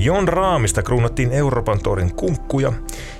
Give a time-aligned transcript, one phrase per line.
[0.00, 2.72] Jon Raamista kruunattiin Euroopan torin kunkkuja.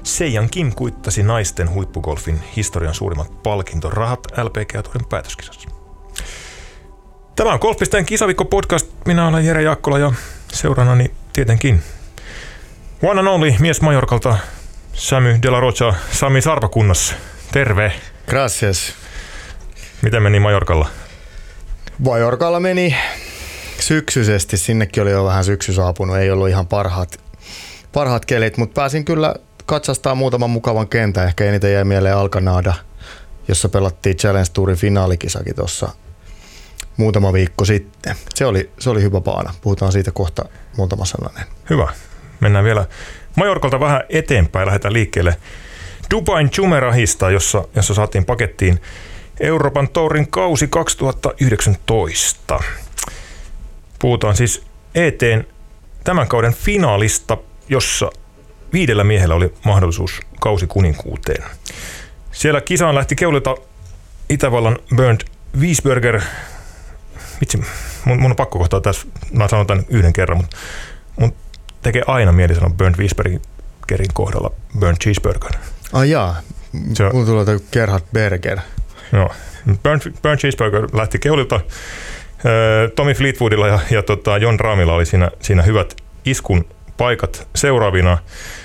[0.02, 5.68] Seijan Kim kuittasi naisten huippugolfin historian suurimmat palkintorahat LPGA-torin päätöskisassa.
[7.36, 8.86] Tämä on Golfpisteen kisavikko podcast.
[9.06, 10.12] Minä olen Jere Jaakkola ja
[10.52, 11.82] seurannani tietenkin
[13.02, 14.38] one and only mies Majorkalta
[14.92, 17.14] Samy De La Rocha, Sami Sarvakunnassa.
[17.52, 17.92] Terve.
[18.28, 18.94] Gracias.
[20.02, 20.88] Miten meni Majorkalla?
[21.98, 22.96] Majorkalla meni
[23.82, 24.56] syksyisesti.
[24.56, 26.16] Sinnekin oli jo vähän syksy saapunut.
[26.16, 27.20] Ei ollut ihan parhaat,
[27.92, 29.34] parhaat kelit, mutta pääsin kyllä
[29.66, 31.26] katsastaa muutaman mukavan kentän.
[31.26, 32.74] Ehkä eniten jäi mieleen Alkanada,
[33.48, 35.88] jossa pelattiin Challenge Tourin finaalikisakin tuossa
[36.96, 38.16] muutama viikko sitten.
[38.34, 39.54] Se oli, se oli hyvä paana.
[39.60, 40.44] Puhutaan siitä kohta
[40.76, 41.46] muutama sananen.
[41.70, 41.88] Hyvä.
[42.40, 42.86] Mennään vielä
[43.36, 44.66] Majorkalta vähän eteenpäin.
[44.66, 45.36] Lähdetään liikkeelle
[46.10, 48.80] Dubain Jumerahista, jossa, jossa saatiin pakettiin
[49.40, 52.60] Euroopan tourin kausi 2019.
[54.00, 54.62] Puhutaan siis
[54.94, 55.46] eteen
[56.04, 57.36] tämän kauden finaalista,
[57.68, 58.10] jossa
[58.72, 61.44] viidellä miehellä oli mahdollisuus kausi kuninkuuteen.
[62.32, 63.54] Siellä kisaan lähti keulilta
[64.28, 65.20] Itävallan Bernd
[65.60, 66.20] Wiesberger.
[67.40, 67.58] Vitsi,
[68.04, 70.56] mun, mun on pakko kohtaa tässä, mä sanon tämän yhden kerran, mutta
[71.16, 71.32] mun
[71.82, 75.52] tekee aina mieli sanoa Bernd Wiesbergerin kohdalla Bernd Cheeseburger.
[75.92, 76.36] Ai jaa,
[76.94, 78.58] se, mulla tulee Gerhard Berger.
[79.12, 79.34] Joo,
[79.82, 81.60] Bernd, Bernd Cheeseburger lähti keulilta
[82.96, 86.64] Tommy Fleetwoodilla ja, ja tota John Ramilla oli siinä, siinä hyvät iskun
[86.96, 88.18] paikat seuraavina.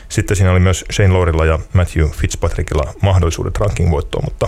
[0.10, 4.48] Sitten siinä oli myös Shane Lorilla ja Matthew Fitzpatrickilla mahdollisuudet ranking-voittoon, mutta,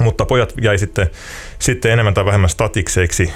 [0.00, 1.10] mutta pojat jäi sitten,
[1.58, 3.32] sitten enemmän tai vähemmän statikseiksi.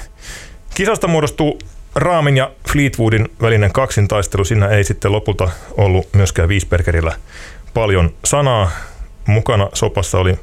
[0.74, 1.58] Kisasta muodostuu
[1.94, 4.44] Raamin ja Fleetwoodin välinen kaksintaistelu.
[4.44, 7.12] Siinä ei sitten lopulta ollut myöskään Wiesbergerillä
[7.74, 8.70] paljon sanaa.
[9.26, 10.38] Mukana sopassa oli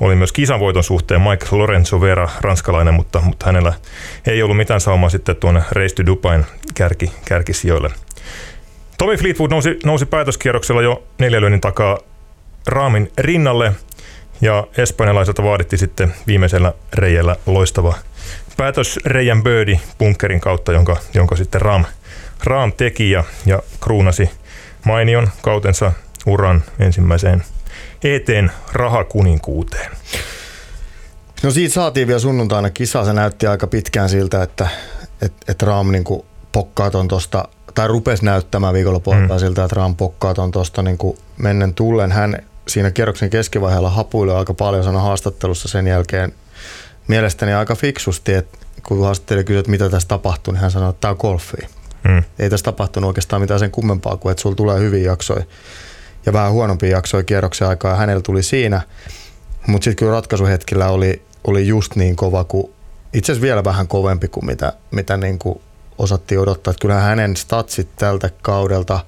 [0.00, 3.72] oli myös kisanvoiton suhteen Mike Lorenzo Vera, ranskalainen, mutta, mutta hänellä
[4.26, 7.90] ei ollut mitään saumaa sitten tuonne Race to Dubain kärki, kärkisijoille.
[8.98, 11.98] Tommy Fleetwood nousi, nousi päätöskierroksella jo neljälyönnin takaa
[12.66, 13.72] Raamin rinnalle
[14.40, 17.94] ja espanjalaiselta vaadittiin sitten viimeisellä reijällä loistava
[18.56, 21.84] päätös Reijän Birdie bunkerin kautta, jonka, jonka sitten Raam,
[22.44, 24.30] Raam teki ja, ja kruunasi
[24.84, 25.92] mainion kautensa
[26.26, 27.42] uran ensimmäiseen
[28.04, 29.90] eteen rahakuninkuuteen?
[31.42, 33.04] No siitä saatiin vielä sunnuntaina kisa.
[33.04, 34.68] Se näytti aika pitkään siltä, että
[35.22, 36.04] et, et Raam niin
[36.52, 39.38] pokkaa ton tosta, tai rupesi näyttämään viikonloppuun mm.
[39.38, 40.98] siltä, että Raam pokkaa ton tosta niin
[41.38, 42.12] mennen tullen.
[42.12, 46.32] Hän siinä kierroksen keskivaiheella hapuili aika paljon sana haastattelussa sen jälkeen
[47.08, 51.00] mielestäni aika fiksusti, että kun haastattelija kysyi, että mitä tässä tapahtuu, niin hän sanoi, että
[51.00, 51.56] tämä on golfi.
[52.08, 52.22] Mm.
[52.38, 55.44] Ei tässä tapahtunut oikeastaan mitään sen kummempaa kuin, että sulla tulee hyviä jaksoja
[56.26, 58.82] ja vähän huonompi jaksoja kierroksen aikaa hänellä tuli siinä.
[59.66, 62.72] Mutta sitten kyllä ratkaisuhetkillä oli, oli just niin kova kuin,
[63.12, 65.60] itse asiassa vielä vähän kovempi kuin mitä, mitä niin kuin
[65.98, 66.70] osattiin odottaa.
[66.70, 69.00] Että kyllähän hänen statsit tältä kaudelta,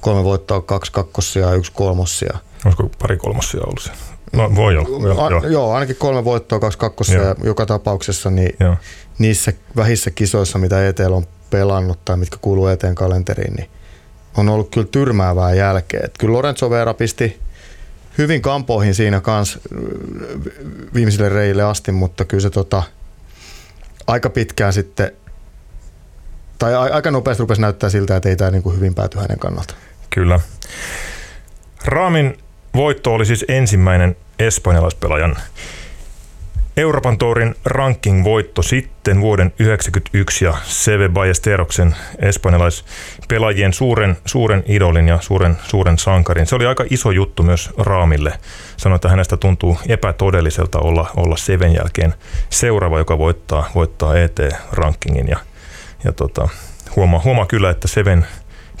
[0.00, 2.38] kolme voittoa, kaksi kakkosia ja yksi kolmossia.
[2.64, 3.90] Olisiko pari kolmossia ollut se?
[4.32, 5.08] No, voi olla.
[5.08, 5.46] Joo, A, joo.
[5.46, 8.56] joo, ainakin kolme voittoa, kaksi kakkosia ja joka tapauksessa niin
[9.18, 13.70] niissä vähissä kisoissa, mitä eteen on pelannut tai mitkä kuuluu eteen kalenteriin, niin
[14.36, 16.00] on ollut kyllä tyrmäävää jälkeä.
[16.04, 17.40] Et kyllä Lorenzo Vera pisti
[18.18, 19.58] hyvin kampoihin siinä kans
[20.94, 22.82] viimeisille reille asti, mutta kyllä se tota,
[24.06, 25.12] aika pitkään sitten,
[26.58, 29.74] tai aika nopeasti rupesi näyttää siltä, että ei tämä niin hyvin pääty hänen kannalta.
[30.10, 30.40] Kyllä.
[31.84, 32.38] Raamin
[32.74, 35.36] voitto oli siis ensimmäinen espanjalaispelaajan
[36.76, 45.56] Euroopan tourin ranking-voitto sitten vuoden 1991 ja Seve Ballesteroksen espanjalaispelaajien suuren, suuren idolin ja suuren,
[45.62, 46.46] suuren sankarin.
[46.46, 48.38] Se oli aika iso juttu myös Raamille.
[48.76, 52.14] Sanoi, että hänestä tuntuu epätodelliselta olla, olla Seven jälkeen
[52.50, 55.28] seuraava, joka voittaa, voittaa ET-rankingin.
[55.28, 55.38] Ja,
[56.04, 56.48] ja tota,
[56.96, 58.26] huomaa, huomaa kyllä, että Seven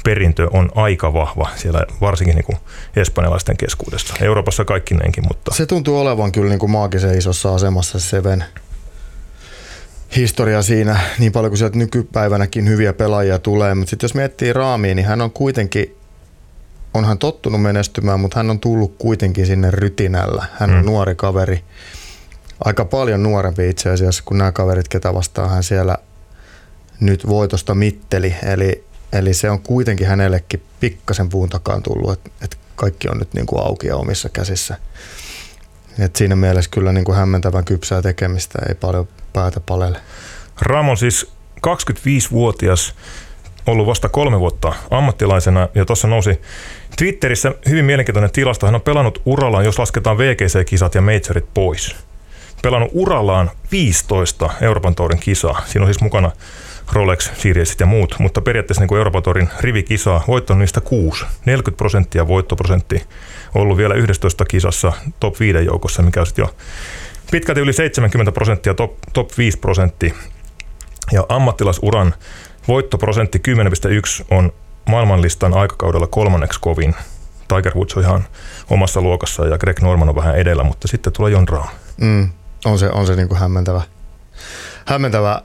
[0.04, 2.58] perintö on aika vahva siellä varsinkin niin kuin
[2.96, 4.14] espanjalaisten keskuudessa.
[4.20, 5.54] Euroopassa kaikkineenkin, mutta...
[5.54, 8.44] Se tuntuu olevan kyllä niin kuin maagisen isossa asemassa se Seven
[10.16, 14.96] historia siinä, niin paljon kuin sieltä nykypäivänäkin hyviä pelaajia tulee, mutta sitten jos miettii Raamiin,
[14.96, 15.96] niin hän on kuitenkin
[16.94, 20.44] onhan tottunut menestymään, mutta hän on tullut kuitenkin sinne rytinällä.
[20.52, 20.86] Hän on mm.
[20.86, 21.64] nuori kaveri,
[22.64, 25.96] aika paljon nuorempi itse asiassa kuin nämä kaverit, ketä vastaan hän siellä
[27.00, 28.34] nyt voitosta mitteli.
[28.42, 33.34] Eli Eli se on kuitenkin hänellekin pikkasen puun takaan tullut, että, että kaikki on nyt
[33.34, 34.76] niin kuin auki ja omissa käsissä.
[35.98, 39.98] Et siinä mielessä kyllä niin kuin hämmentävän kypsää tekemistä, ei paljon päätä palelle.
[40.60, 41.32] Ramon siis
[41.66, 42.94] 25-vuotias,
[43.66, 46.40] ollut vasta kolme vuotta ammattilaisena ja tuossa nousi
[46.96, 48.66] Twitterissä hyvin mielenkiintoinen tilasto.
[48.66, 51.96] Hän on pelannut urallaan, jos lasketaan VGC-kisat ja majorit pois.
[52.62, 55.62] pelannut urallaan 15 Euroopan tourin kisaa.
[55.66, 56.30] Siinä on siis mukana
[56.92, 61.24] Rolex, Siriesit ja muut, mutta periaatteessa niin Euroopan tourin rivikisaa, voitto on niistä 6.
[61.46, 63.02] 40 prosenttia voittoprosentti
[63.54, 66.54] ollut vielä 11 kisassa top 5 joukossa, mikä on jo
[67.30, 70.14] pitkälti yli 70 prosenttia, top, top 5 prosenttia.
[71.12, 72.14] Ja ammattilasuran
[72.68, 73.42] voittoprosentti
[74.20, 74.52] 10,1 on
[74.88, 76.94] maailmanlistan aikakaudella kolmanneksi kovin.
[77.48, 78.24] Tiger Woods on ihan
[78.70, 81.68] omassa luokassa ja Greg Norman on vähän edellä, mutta sitten tulee John Rahm.
[81.96, 82.30] Mm,
[82.64, 83.82] on se, on se niin kuin hämmentävä,
[84.84, 85.42] hämmentävä,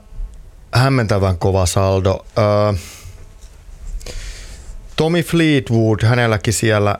[0.74, 2.26] hämmentävän kova saldo.
[2.38, 2.72] Öö,
[4.96, 6.98] Tommy Fleetwood, hänelläkin siellä,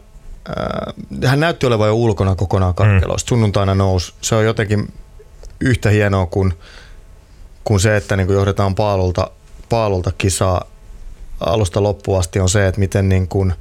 [1.24, 3.26] hän näytti olevan jo ulkona kokonaan katkeloista.
[3.26, 3.28] Mm.
[3.28, 4.14] Sunnuntaina nousi.
[4.20, 4.92] Se on jotenkin
[5.60, 6.54] yhtä hienoa kuin,
[7.64, 9.30] kuin se, että niin kuin johdetaan paalulta,
[9.68, 10.64] paalulta kisaa
[11.40, 13.54] alusta loppuun asti on se, että miten niin kuin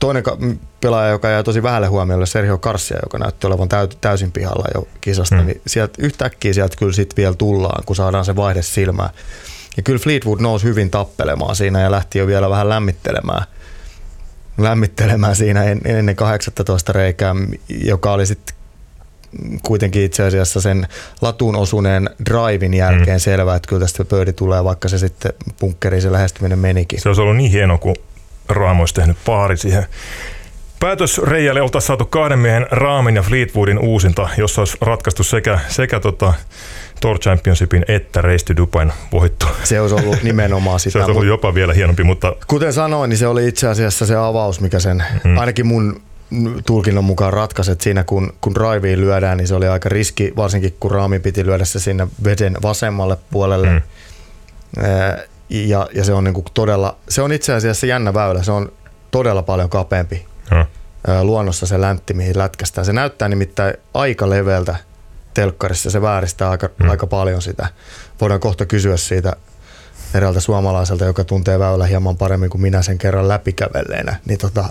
[0.00, 0.24] toinen
[0.80, 3.68] pelaaja, joka jäi tosi vähälle huomiolle, Sergio Garcia, joka näytti olevan
[4.00, 5.46] täysin pihalla jo kisasta, mm.
[5.46, 9.10] niin sieltä yhtäkkiä sieltä kyllä sitten vielä tullaan, kun saadaan se vaihde silmään.
[9.76, 13.42] Ja kyllä Fleetwood nousi hyvin tappelemaan siinä ja lähti jo vielä vähän lämmittelemään,
[14.58, 17.34] lämmittelemään siinä ennen 18 reikää,
[17.68, 18.56] joka oli sitten
[19.62, 20.86] kuitenkin itse asiassa sen
[21.20, 23.20] latuun osuneen drivin jälkeen mm.
[23.20, 27.00] selvää, että kyllä tästä pöydi tulee, vaikka se sitten punkkeriin se lähestyminen menikin.
[27.00, 27.96] Se olisi ollut niin hieno, kun
[28.48, 29.86] Raamo olisi tehnyt paari siihen
[30.84, 36.00] Päätös Reijalle oltaisiin saatu kahden miehen Raamin ja Fleetwoodin uusinta, jossa olisi ratkaistu sekä, sekä
[36.00, 36.34] tota
[37.04, 39.46] Tour Championshipin että Race to Dubain voitto.
[39.64, 40.92] Se olisi ollut nimenomaan sitä.
[40.92, 42.36] se olisi ollut jopa vielä hienompi, mutta...
[42.46, 45.38] Kuten sanoin, niin se oli itse asiassa se avaus, mikä sen, mm.
[45.38, 46.02] ainakin mun
[46.66, 50.76] tulkinnon mukaan ratkaisi, että siinä kun, kun driveen lyödään, niin se oli aika riski, varsinkin
[50.80, 53.70] kun raami piti lyödä se sinne veden vasemmalle puolelle.
[53.70, 53.82] Mm.
[55.48, 58.72] Ja, ja se on niin kuin todella, se on itse asiassa jännä väylä, se on
[59.10, 60.66] todella paljon kapeampi mm.
[61.22, 62.84] luonnossa se läntti, mihin lätkästään.
[62.84, 64.76] Se näyttää nimittäin aika leveltä
[65.34, 66.88] telkkarissa, se vääristää aika, mm.
[66.88, 67.66] aika paljon sitä.
[68.20, 69.36] Voidaan kohta kysyä siitä
[70.14, 74.64] eräältä suomalaiselta, joka tuntee väylä hieman paremmin kuin minä sen kerran läpikävelleenä, niin tota,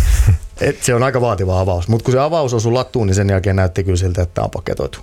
[0.60, 1.88] et se on aika vaativa avaus.
[1.88, 4.50] Mutta kun se avaus osui lattuun, niin sen jälkeen näytti kyllä siltä, että tämä on
[4.50, 4.98] paketoitu.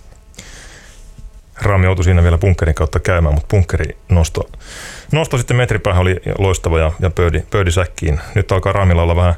[1.61, 4.49] Rami joutui siinä vielä bunkkerin kautta käymään, mutta bunkkeri nosto,
[5.11, 8.19] nosto sitten metripäähän oli loistava ja, ja pöydi, pöydi säkkiin.
[8.35, 9.35] Nyt alkaa Ramilla olla vähän,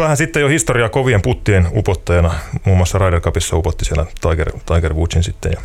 [0.00, 2.34] vähän sitten jo historiaa kovien puttien upottajana.
[2.64, 5.60] Muun muassa Ryder Cupissa upotti siellä Tiger, Tiger Woodsin sitten ja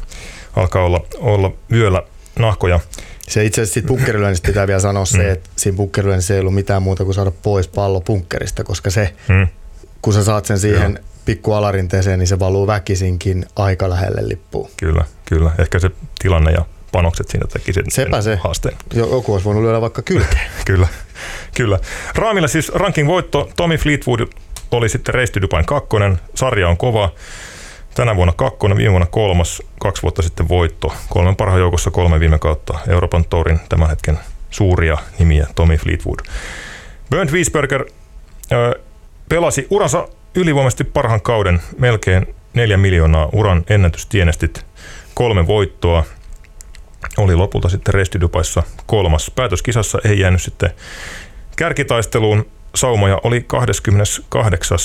[0.56, 2.04] alkaa olla, olla vyöllä
[2.40, 2.80] nahkoja.
[3.28, 5.30] Se itse asiassa bunkkerilyönnistä pitää vielä sanoa se, mm.
[5.30, 9.48] että siinä bunkkerilyönnissä ei ollut mitään muuta kuin saada pois pallo bunkkerista, koska se, mm.
[10.02, 11.04] kun sä saat sen siihen Joo.
[11.26, 14.70] pikku alarinteeseen, niin se valuu väkisinkin aika lähelle lippuun.
[14.78, 15.52] Kyllä, kyllä.
[15.60, 18.36] Ehkä se tilanne ja panokset siinä teki sen, Sepä se.
[18.36, 18.78] haasteen.
[18.94, 20.52] Joku olisi voinut lyödä vaikka kylkeen.
[20.66, 20.88] kyllä,
[21.56, 21.80] kyllä.
[22.16, 23.50] Raamilla siis ranking voitto.
[23.56, 24.20] Tommy Fleetwood
[24.72, 26.20] oli sitten Race Dubain kakkonen.
[26.36, 27.12] Sarja on kova.
[27.96, 30.94] Tänä vuonna kakkonen, viime vuonna kolmas, kaksi vuotta sitten voitto.
[31.10, 32.80] Kolmen parhaan joukossa kolme viime kautta.
[32.88, 34.20] Euroopan Tourin tämän hetken
[34.50, 36.20] suuria nimiä, Tommy Fleetwood.
[37.10, 37.86] Bernd Wiesberger
[38.52, 38.80] ö,
[39.30, 44.66] pelasi uransa ylivoimaisesti parhaan kauden, melkein neljä miljoonaa uran ennätystienestit,
[45.14, 46.04] kolme voittoa.
[47.18, 49.32] Oli lopulta sitten Restidupaissa kolmas.
[49.36, 50.70] Päätöskisassa ei jäänyt sitten
[51.56, 52.46] kärkitaisteluun.
[52.76, 54.78] Saumoja oli 28.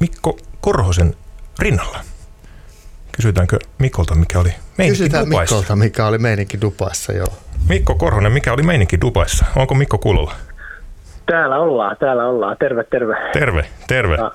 [0.00, 1.14] Mikko Korhosen
[1.58, 1.98] rinnalla.
[3.12, 5.56] Kysytäänkö Mikolta, mikä oli meininki Kysytään Dubaissa?
[5.56, 7.32] Mikolta, mikä oli meininki Dubaissa, joo.
[7.68, 9.46] Mikko Korhonen, mikä oli meininki Dubaissa?
[9.56, 10.34] Onko Mikko kuulolla?
[11.26, 12.56] Täällä ollaan, täällä ollaan.
[12.58, 13.16] Terve, terve.
[13.32, 14.14] Terve, terve.
[14.14, 14.30] Ja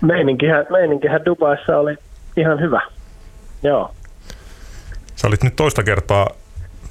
[0.00, 1.96] meininkihän, meininkihän Dubaissa oli
[2.36, 2.80] ihan hyvä.
[3.62, 3.94] Joo.
[5.18, 6.26] Sä olit nyt toista kertaa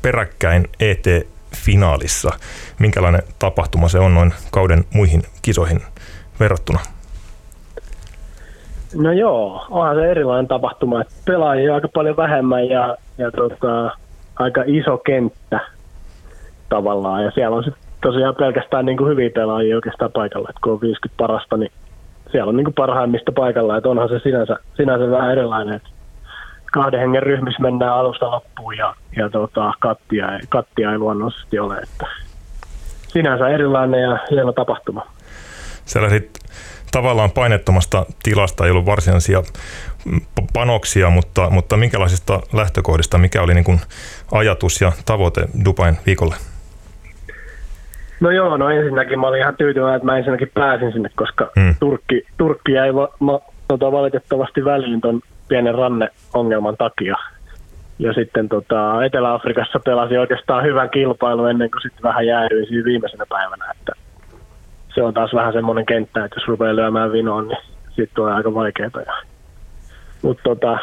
[0.01, 2.29] peräkkäin ET-finaalissa.
[2.79, 5.81] Minkälainen tapahtuma se on noin kauden muihin kisoihin
[6.39, 6.79] verrattuna?
[8.95, 11.03] No joo, onhan se erilainen tapahtuma.
[11.25, 13.91] Pelaajia aika paljon vähemmän ja, ja tota,
[14.35, 15.59] aika iso kenttä
[16.69, 17.23] tavallaan.
[17.23, 20.49] Ja siellä on sitten tosiaan pelkästään niin kuin hyviä pelaajia oikeastaan paikalla.
[20.49, 21.71] Että kun on 50 parasta, niin
[22.31, 23.77] siellä on niin kuin parhaimmista paikalla.
[23.77, 25.75] Että onhan se sinänsä, sinänsä vähän erilainen.
[25.75, 25.89] Että
[26.77, 31.77] kahden hengen ryhmissä mennään alusta loppuun ja, ja tota, kattia, kattia ei luonnollisesti ole.
[31.77, 32.05] Että
[33.07, 35.07] sinänsä erilainen ja hieno tapahtuma.
[35.85, 36.41] Siellä sitten
[36.91, 39.43] tavallaan painettomasta tilasta ei ollut varsinaisia
[40.53, 43.79] panoksia, mutta, mutta minkälaisista lähtökohdista, mikä oli niin kuin
[44.31, 46.35] ajatus ja tavoite Dubain viikolle?
[48.19, 51.75] No joo, no ensinnäkin mä olin ihan tyytyväinen, että mä ensinnäkin pääsin sinne, koska hmm.
[51.79, 57.15] Turkki, Turkki jäi va, ma, tota, valitettavasti väliin ton pienen ranneongelman takia.
[57.99, 63.25] Ja sitten tota, Etelä-Afrikassa pelasi oikeastaan hyvän kilpailun ennen kuin sitten vähän jäädyin siinä viimeisenä
[63.29, 63.73] päivänä.
[63.79, 63.91] Että
[64.95, 68.53] se on taas vähän semmoinen kenttä, että jos rupeaa lyömään vinoon, niin sitten tulee aika
[68.53, 69.21] vaikeaa.
[70.21, 70.77] Mutta tota,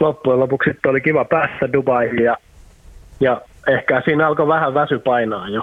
[0.00, 2.36] loppujen lopuksi oli kiva päästä Dubaihin ja,
[3.20, 5.62] ja ehkä siinä alkoi vähän väsy painaa jo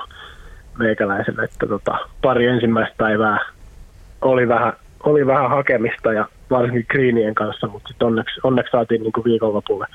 [0.78, 3.40] meikäläiselle, että tota, pari ensimmäistä päivää
[4.22, 4.74] oli vähän,
[5.04, 9.88] oli vähän hakemista ja varsinkin Greenien kanssa, mutta sitten onneksi, onneksi saatiin niin viikonlopulle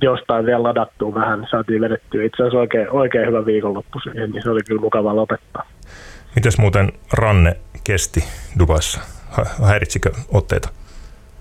[0.00, 4.50] jostain vielä ladattua vähän, saatiin vedettyä itse asiassa oikein, oikein hyvä viikonloppu siihen, niin se
[4.50, 5.66] oli kyllä mukava lopettaa.
[6.34, 8.24] Mites muuten ranne kesti
[8.58, 9.00] Dubassa?
[9.66, 10.68] Häiritsikö otteita?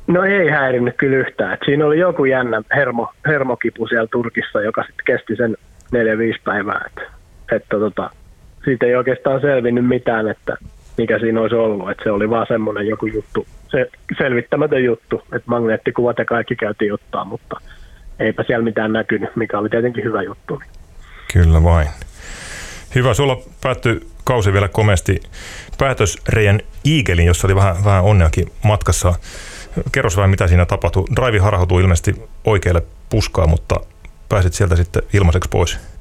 [0.08, 1.54] No ei häirinnyt kyllä yhtään.
[1.54, 5.58] Et siinä oli joku jännä hermo, hermokipu siellä Turkissa, joka sitten kesti sen
[5.96, 5.98] 4-5
[6.44, 6.86] päivää.
[6.86, 7.04] Et,
[7.52, 8.10] että tota,
[8.66, 10.58] siitä ei oikeastaan selvinnyt mitään, että
[10.98, 11.90] mikä siinä olisi ollut.
[11.90, 16.94] Et se oli vaan semmoinen joku juttu, se selvittämätön juttu, että magneettikuvat ja kaikki käytiin
[16.94, 17.56] ottaa, mutta
[18.20, 20.62] eipä siellä mitään näkynyt, mikä oli tietenkin hyvä juttu.
[21.34, 21.88] Kyllä vain.
[22.96, 25.20] Hyvä, sulla päättyi kausi vielä komeasti
[25.78, 29.14] päätösreijän Iigelin, jossa oli vähän, vähän onneakin matkassa.
[29.92, 31.06] Kerros vähän, mitä siinä tapahtui.
[31.16, 32.16] Drive harhautui ilmeisesti
[32.46, 33.76] oikealle puskaa, mutta
[34.30, 35.95] pääsit sieltä sitten ilmaiseksi pois.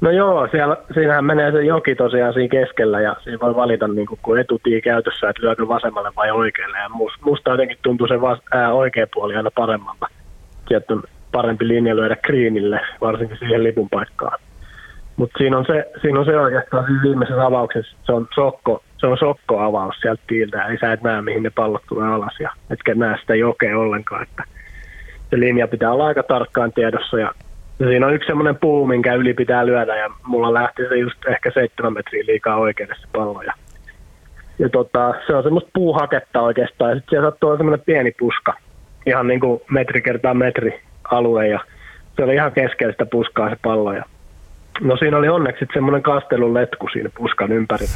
[0.00, 4.06] No joo, siellä, siinähän menee se joki tosiaan siinä keskellä ja siinä voi valita niin
[4.22, 6.78] kun etutii käytössä, että lyökö vasemmalle vai oikealle.
[6.78, 6.88] Ja
[7.24, 10.06] musta jotenkin tuntuu se vas, ää, oikea puoli aina paremmalta.
[10.68, 11.02] Sieltä on
[11.32, 14.38] parempi linja lyödä kriinille, varsinkin siihen lipun paikkaan.
[15.16, 19.06] Mutta siinä on se, siinä on se oikeastaan siinä viimeisessä avauksessa, se on sokko, se
[19.06, 22.94] on sokkoavaus sieltä tiiltä, eli sä et näe mihin ne pallot tulee alas ja etkä
[22.94, 24.44] näe sitä jokea ollenkaan, että
[25.30, 27.32] se linja pitää olla aika tarkkaan tiedossa ja
[27.88, 31.50] siinä on yksi semmoinen puu, minkä yli pitää lyödä ja mulla lähti se just ehkä
[31.54, 33.52] seitsemän metriä liikaa oikealle se pallo ja,
[34.58, 38.54] ja tota, se on semmoista puuhaketta oikeastaan ja sitten siellä sattuu semmoinen pieni puska,
[39.06, 41.60] ihan niin kuin metri kertaa metri alue ja
[42.16, 44.04] se oli ihan keskellä puskaa se pallo ja
[44.80, 47.86] No siinä oli onneksi semmoinen kasteluletku siinä puskan ympäri,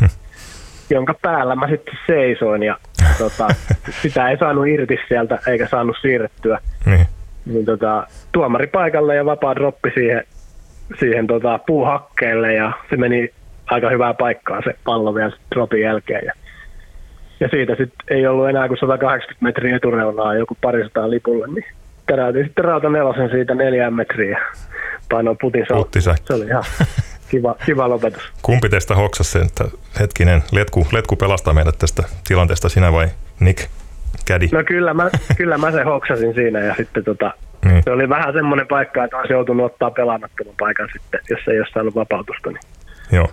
[0.91, 2.77] jonka päällä mä sitten seisoin ja
[3.19, 3.49] tota,
[4.03, 6.59] sitä ei saanut irti sieltä eikä saanut siirrettyä.
[6.87, 7.07] Niin.
[7.47, 10.25] Niin tota, tuomari paikalle ja vapaa droppi siihen,
[10.99, 13.31] siihen tota, puuhakkeelle ja se meni
[13.67, 16.25] aika hyvää paikkaa se pallo vielä dropin jälkeen.
[16.25, 16.33] Ja,
[17.41, 21.65] ja siitä sitten ei ollut enää kuin 180 metriä etureunaa joku parisataa lipulle, niin
[22.07, 24.39] täräytin sitten rauta nelosen siitä neljään metriä
[25.09, 25.67] painoin putin
[26.25, 26.65] Se oli ihan
[27.31, 28.33] kiva, kiva lopetus.
[28.43, 29.65] Kumpi teistä hoksasi sen, että
[30.01, 33.09] hetkinen, letku, letku pelastaa meidät tästä tilanteesta, sinä vai
[33.41, 33.69] Nick
[34.25, 34.49] Kädi?
[34.53, 37.31] No kyllä mä, kyllä mä sen hoksasin siinä ja sitten tota,
[37.65, 37.83] niin.
[37.83, 41.67] se oli vähän semmoinen paikka, että olisi joutunut ottaa pelaamattoman paikan sitten, jos ei ole
[41.75, 42.51] saanut vapautusta.
[42.51, 42.61] Niin,
[43.13, 43.29] Joo.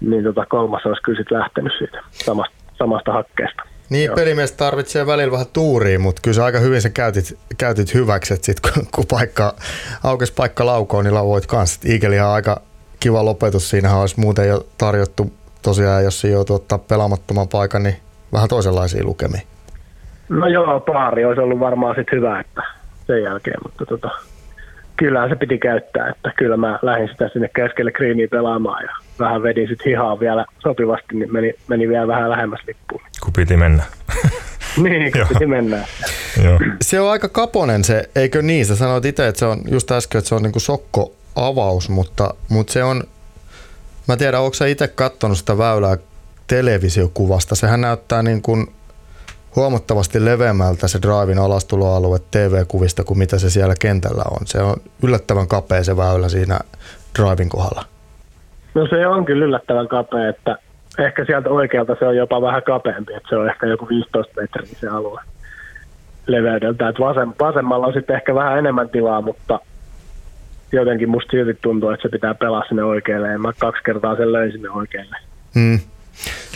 [0.00, 3.62] niin tota, kolmas olisi kyllä sitten lähtenyt siitä samasta, samasta hakkeesta.
[3.90, 4.14] Niin, Joo.
[4.14, 8.46] pelimies tarvitsee välillä vähän tuuria, mutta kyllä sä aika hyvin sä käytit, käytit hyväksi, että
[8.46, 9.54] sit kun, kun paikka,
[10.04, 11.80] aukesi paikka laukoon, niin lauvoit kanssa.
[11.88, 12.60] Iikelihan aika
[13.00, 17.96] kiva lopetus, siinähän olisi muuten jo tarjottu tosiaan, jos se joutuu ottaa pelaamattoman paikan, niin
[18.32, 19.40] vähän toisenlaisia lukemia.
[20.28, 22.62] No joo, paari olisi ollut varmaan sitten hyvä, että
[23.06, 24.10] sen jälkeen, mutta tota,
[24.96, 29.42] kyllä se piti käyttää, että kyllä mä lähdin sitä sinne keskelle kriiniä pelaamaan ja vähän
[29.42, 33.02] vedin sitten hihaa vielä sopivasti, niin meni, meni vielä vähän lähemmäs lippuun.
[33.20, 33.82] Kun piti mennä.
[34.82, 35.76] niin, kun piti mennä.
[36.44, 36.58] Joo.
[36.82, 38.66] Se on aika kaponen se, eikö niin?
[38.66, 42.72] Sä sanoit itse, että se on just äsken, että se on niinku sokko-avaus, mutta, mutta
[42.72, 43.04] se on,
[44.08, 45.96] mä tiedän, onko sä itse katsonut sitä väylää
[46.46, 47.54] televisiokuvasta?
[47.54, 48.66] Sehän näyttää niin kuin
[49.56, 54.46] huomattavasti leveämmältä se Drivein alastuloalue TV-kuvista kuin mitä se siellä kentällä on.
[54.46, 56.58] Se on yllättävän kapea se väylä siinä
[57.18, 57.84] Drivein kohdalla.
[58.74, 60.58] No se on kyllä yllättävän kapea, että
[60.98, 64.80] ehkä sieltä oikealta se on jopa vähän kapeampi, että se on ehkä joku 15 metriä
[64.80, 65.20] se alue
[66.26, 66.88] leveydeltä.
[66.88, 69.60] Että vasem, vasemmalla on sitten ehkä vähän enemmän tilaa, mutta
[70.72, 74.32] jotenkin musta silti tuntuu, että se pitää pelaa sinne oikealle ja mä kaksi kertaa sen
[74.32, 75.16] löin sinne oikealle.
[75.54, 75.78] Hmm.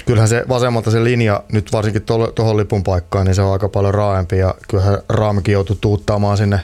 [0.07, 2.03] Kyllähän se vasemmalta se linja, nyt varsinkin
[2.35, 6.61] tuohon lipun paikkaan, niin se on aika paljon raaempi ja kyllähän Raamikin joutui tuuttaamaan sinne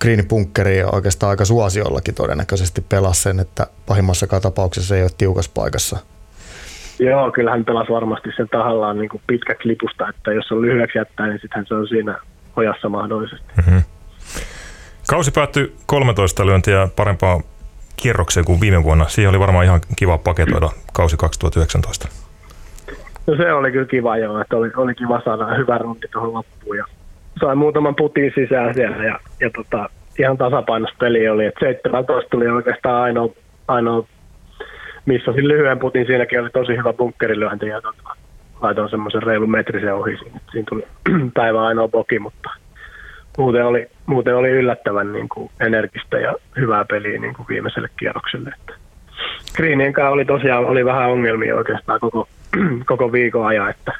[0.00, 5.98] Greenpunkkeriin ja oikeastaan aika suosiollakin todennäköisesti pelasi sen, että pahimmassakaan tapauksessa ei ole tiukassa paikassa.
[6.98, 10.98] Joo, kyllä hän pelasi varmasti sen tahallaan niin kuin pitkä klipusta, että jos on lyhyeksi
[10.98, 12.18] jättää, niin sitten se on siinä
[12.56, 13.46] ojassa mahdollisesti.
[13.56, 13.82] Mm-hmm.
[15.08, 17.40] Kausi päättyi 13 lyöntiä parempaa
[18.02, 19.08] kierrokseen kuin viime vuonna.
[19.08, 22.08] Siihen oli varmaan ihan kiva paketoida kausi 2019.
[23.26, 26.76] No se oli kyllä kiva joo, että oli, oli kiva saada hyvä rundi tuohon loppuun
[26.76, 26.84] ja
[27.40, 32.48] sai muutaman putin sisään siellä ja, ja tota, ihan tasapainossa peli oli, että 17 tuli
[32.48, 33.28] oikeastaan ainoa,
[33.68, 34.06] ainoa
[35.06, 38.16] missä lyhyen putin, siinäkin oli tosi hyvä bunkkerilyönti ja tota,
[38.60, 40.40] laitoin semmoisen reilun metrisen ohi siinä.
[40.52, 40.84] Siinä tuli
[41.34, 42.50] päivä ainoa boki, mutta
[43.38, 48.52] muuten oli, muuten oli yllättävän niin kuin energistä ja hyvää peliä niin kuin viimeiselle kierrokselle.
[48.60, 48.74] Että
[49.56, 52.28] Greenien kanssa oli tosiaan oli vähän ongelmia oikeastaan koko,
[52.86, 53.92] koko viikon ajan, että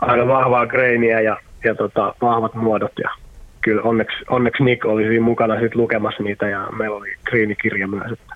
[0.00, 3.10] aika vahvaa greiniä ja, ja tota, vahvat muodot ja
[3.60, 8.12] kyllä onneksi, onneksi Nick oli siinä mukana sit lukemassa niitä ja meillä oli kriinikirja myös,
[8.12, 8.34] että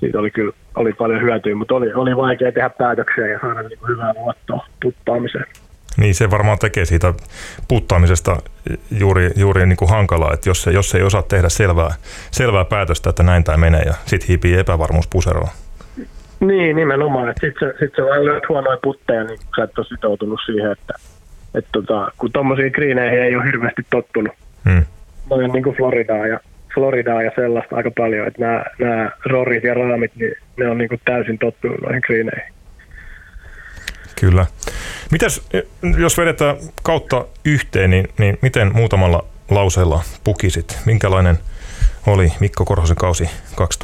[0.00, 3.78] siitä oli kyllä oli paljon hyötyä, mutta oli, oli vaikea tehdä päätöksiä ja saada niin
[3.88, 5.44] hyvää luottoa puttaamiseen.
[5.96, 7.14] Niin se varmaan tekee siitä
[7.68, 8.36] puttaamisesta
[8.90, 11.94] juuri, juuri niin kuin hankalaa, että jos, se, jos ei osaa tehdä selvää,
[12.30, 15.48] selvää päätöstä, että näin tämä menee ja sitten hiipii epävarmuus puseroon.
[16.40, 17.34] Niin, nimenomaan.
[17.40, 20.94] Sitten sit se vaan lyöt huonoja putteja, niin sä et ole sitoutunut siihen, että
[21.54, 24.32] et tota, kun tuommoisiin kriineihin ei ole hirveästi tottunut.
[24.64, 24.84] Hmm.
[25.30, 26.40] Noin niin kuin Floridaa ja,
[26.74, 30.88] Floridaa ja sellaista aika paljon, että nämä, nämä rorit ja raamit, niin ne on niin
[30.88, 32.52] kuin täysin tottunut noihin kriineihin.
[34.20, 34.46] Kyllä.
[35.10, 35.48] Mitäs,
[35.98, 40.78] jos vedetään kautta yhteen, niin, niin miten muutamalla lauseella pukisit?
[40.86, 41.38] Minkälainen
[42.06, 43.30] oli Mikko Korhosen kausi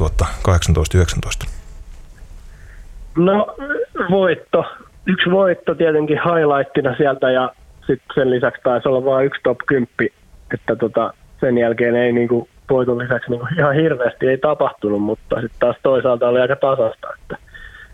[0.01, 1.47] 2018-2019?
[3.17, 3.55] No
[4.09, 4.65] voitto.
[5.05, 7.51] Yksi voitto tietenkin highlightina sieltä ja
[7.87, 9.89] sitten sen lisäksi taisi olla vain yksi top 10,
[10.53, 15.59] että tota, sen jälkeen ei niinku voiton lisäksi niinku ihan hirveästi ei tapahtunut, mutta sitten
[15.59, 17.37] taas toisaalta oli aika tasasta, että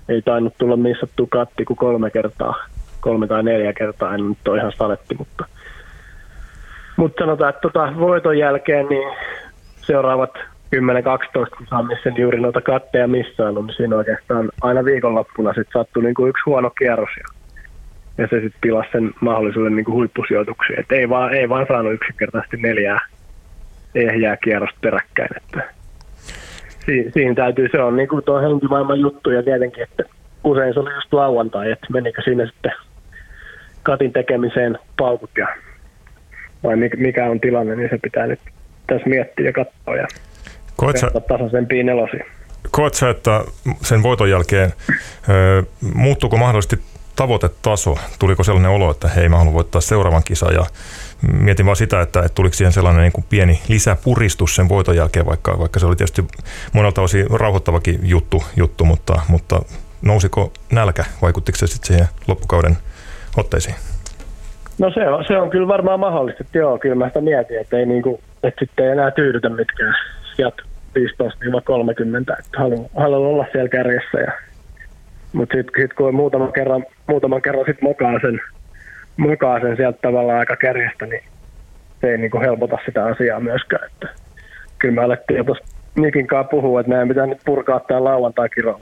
[0.10, 2.56] ei tainnut tulla missattu katti kuin kolme kertaa,
[3.00, 5.46] kolme tai neljä kertaa, en nyt ole ihan saletti, mutta,
[6.98, 9.14] mutta sanotaan, että tota, voiton jälkeen niin
[9.82, 10.34] seuraavat
[10.76, 16.04] 10-12, kun saa missä juuri noita katteja missään, niin siinä oikeastaan aina viikonloppuna sitten sattui
[16.04, 17.24] niin kuin yksi huono kierros ja,
[18.18, 20.80] ja se sitten pilasi sen mahdollisuuden niin kuin huippusijoituksiin.
[20.80, 23.00] Et ei, vaan, ei vaan saanut yksinkertaisesti neljää
[23.96, 25.30] ehjää kierrosta peräkkäin.
[25.38, 25.74] Että
[26.86, 30.04] siinä, siinä täytyy, se on niin kuin tuo henkimaailman juttu ja tietenkin, että
[30.44, 32.72] usein se oli just lauantai, että menikö siinä sitten
[33.90, 35.48] katin tekemiseen paukut ja
[36.64, 38.40] vai mikä on tilanne, niin se pitää nyt
[38.88, 40.08] tässä miettiä ja katsoa ja
[40.76, 42.26] Koet sä, tasaisempiin nelosiin.
[42.72, 43.44] Koet sä, että
[43.82, 44.74] sen voiton jälkeen
[45.30, 46.80] ö, muuttuuko mahdollisesti
[47.16, 47.98] tavoitetaso?
[48.20, 50.66] Tuliko sellainen olo, että hei mä haluan voittaa seuraavan kisan ja
[51.40, 55.26] mietin vaan sitä, että, että tuliko siihen sellainen niin kuin pieni lisäpuristus sen voiton jälkeen,
[55.26, 56.26] vaikka, vaikka se oli tietysti
[56.74, 59.62] monelta osin rauhoittavakin juttu, juttu mutta, mutta
[60.02, 62.78] nousiko nälkä, vaikuttiko se sitten siihen loppukauden
[63.38, 63.76] otteisiin?
[64.80, 67.86] No se on, se on kyllä varmaan mahdollista, joo, kyllä mä sitä mietin, että, ei
[67.86, 69.96] niinku, että sitten ei enää tyydytä mitkään
[70.36, 70.64] sieltä
[71.00, 71.02] 15-30,
[72.40, 74.20] että haluan, haluan olla siellä kärjessä.
[74.20, 74.32] Ja,
[75.34, 78.42] mutta sitten sit, kun muutaman kerran, muutaman kerran sit mokaa sen,
[79.18, 81.24] mokaa sen sieltä tavallaan aika kärjestä, niin
[82.02, 83.90] se ei niinku helpota sitä asiaa myöskään.
[83.92, 84.10] Että
[84.80, 88.82] kyllä me alettiin jo tuossa Nikin kanssa puhua, että meidän pitää nyt purkaa tämä lauantai-kirous.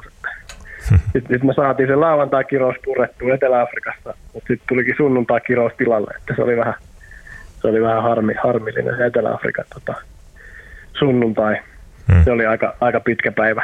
[0.90, 6.42] Sitten sit me saatiin se lauantai-kirous purettua Etelä-Afrikassa, mutta sitten tulikin sunnuntai-kirous tilalle, että se
[6.42, 6.74] oli vähän,
[7.62, 9.94] se oli vähän harmi, harmillinen se Etelä-Afrikan tota,
[11.00, 11.56] sunnuntai.
[12.12, 12.24] Hmm.
[12.24, 13.64] Se oli aika, aika pitkä päivä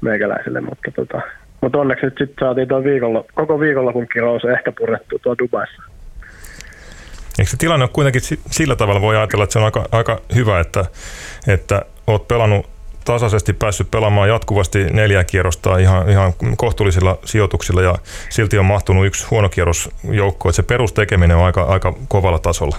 [0.00, 1.20] meikäläiselle, mutta, tota,
[1.60, 5.82] mutta onneksi nyt sitten saatiin tuo viikolla, koko viikonlopun kirous ehkä purettu tuo Dubaissa.
[7.38, 10.60] Eikö se tilanne ole kuitenkin sillä tavalla, voi ajatella, että se on aika, aika hyvä,
[10.60, 10.84] että,
[11.48, 12.71] että olet pelannut
[13.04, 17.94] tasaisesti päässyt pelaamaan jatkuvasti neljä kierrosta ihan, ihan kohtuullisilla sijoituksilla ja
[18.28, 22.76] silti on mahtunut yksi huono kierros joukko, että se perustekeminen on aika, aika kovalla tasolla.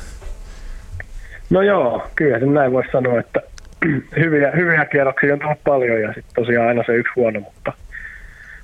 [1.49, 3.41] No joo, kyllä sen näin voisi sanoa, että
[4.21, 7.73] hyviä, hyviä kierroksia on tullut paljon ja sitten tosiaan aina se yksi huono, mutta,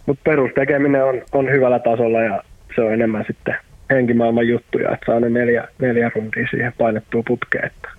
[0.06, 2.44] mutta perustekeminen on, on hyvällä tasolla ja
[2.76, 3.56] se on enemmän sitten
[3.90, 7.66] henkimaailman juttuja, että saa ne neljä, neljä runtia siihen painettua putkeen.
[7.66, 7.90] Että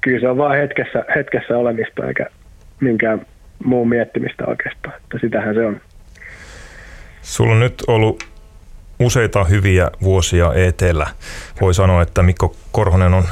[0.00, 2.26] kyllä se on vain hetkessä, hetkessä olemista eikä
[2.80, 3.26] minkään
[3.64, 5.80] muun miettimistä oikeastaan, että sitähän se on.
[7.22, 8.24] Sulla on nyt ollut
[8.98, 11.06] useita hyviä vuosia etelä.
[11.60, 13.24] Voi sanoa, että Mikko Korhonen on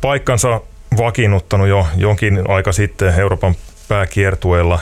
[0.00, 0.60] paikkansa
[0.96, 3.54] vakiinnuttanut jo jonkin aika sitten Euroopan
[3.88, 4.80] pääkiertueella.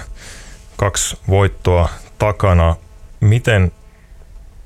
[0.77, 1.89] Kaksi voittoa
[2.19, 2.77] takana.
[3.21, 3.73] Miten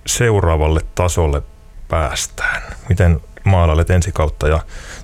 [0.07, 1.43] seuraavalle tasolle
[1.89, 2.63] päästään?
[2.89, 4.61] Miten maalailet ensi kautta ja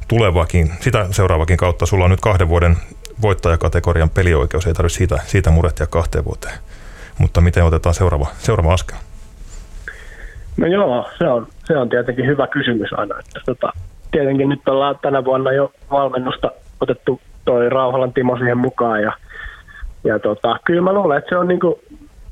[0.08, 1.86] tulevakin, sitä seuraavakin kautta?
[1.86, 2.76] Sulla on nyt kahden vuoden
[3.22, 6.58] voittajakategorian pelioikeus, ei tarvitse siitä, siitä murehtia kahteen vuoteen.
[7.18, 8.96] Mutta miten otetaan seuraava, seuraava askel?
[10.56, 13.18] No joo, se on, se on tietenkin hyvä kysymys aina.
[13.18, 13.72] Että tota,
[14.10, 16.50] tietenkin nyt ollaan tänä vuonna jo valmennusta
[16.80, 19.12] otettu toi Rauhalan Timo siihen mukaan ja,
[20.04, 21.80] ja tota, kyllä mä luulen, että se on niinku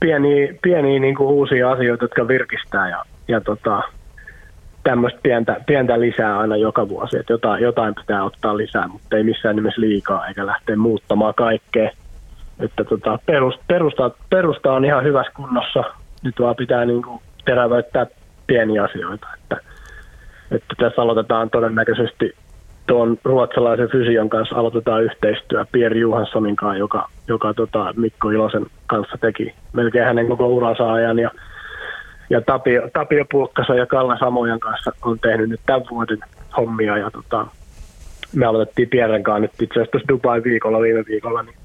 [0.01, 3.83] pieniä, pieniä niinku uusia asioita, jotka virkistää ja, ja tota,
[4.83, 9.25] tämmöistä pientä, pientä lisää aina joka vuosi, että jotain, jotain pitää ottaa lisää, mutta ei
[9.25, 11.91] missään nimessä liikaa eikä lähteä muuttamaan kaikkea.
[12.61, 13.19] Että tota,
[13.67, 15.85] perusta, perusta, on ihan hyvässä kunnossa,
[16.23, 18.07] nyt vaan pitää niinku terävöittää
[18.47, 19.27] pieniä asioita.
[19.35, 19.57] Että,
[20.51, 22.35] että tässä aloitetaan todennäköisesti
[22.87, 29.19] tuon ruotsalaisen fysion kanssa aloitetaan yhteistyö Pierre Johanssonin kanssa, joka, joka tota Mikko Ilosen kanssa
[29.21, 31.19] teki melkein hänen koko uransa ajan.
[31.19, 31.31] Ja
[32.33, 36.19] ja Tapio, Tapio Pulkkasa ja Kalle Samojan kanssa on tehnyt nyt tämän vuoden
[36.57, 37.47] hommia ja tota,
[38.35, 41.57] me aloitettiin Pierren kanssa nyt itse asiassa Dubai viikolla viime viikolla, niin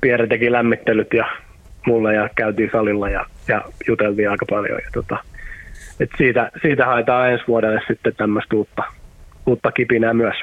[0.00, 1.24] Pierre teki lämmittelyt ja
[1.86, 4.78] mulle ja käytiin salilla ja, ja juteltiin aika paljon.
[4.84, 5.16] Ja tota,
[6.00, 8.82] et siitä, siitä haetaan ensi vuodelle sitten tämmöistä uutta,
[9.46, 10.36] uutta kipinää myös.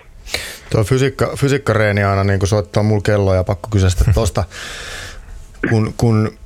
[0.69, 4.43] Tuo fysiikka, fysiikkareeni aina niin soittaa mulla kelloa ja pakko kysästä tuosta,
[5.69, 6.37] kun, kun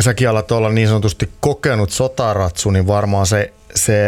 [0.00, 4.06] säkin alat olla niin sanotusti kokenut sotaratsu, niin varmaan se, se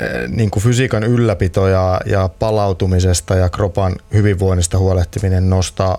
[0.00, 5.98] eh, niin kuin fysiikan ylläpito ja, ja palautumisesta ja kropan hyvinvoinnista huolehtiminen nostaa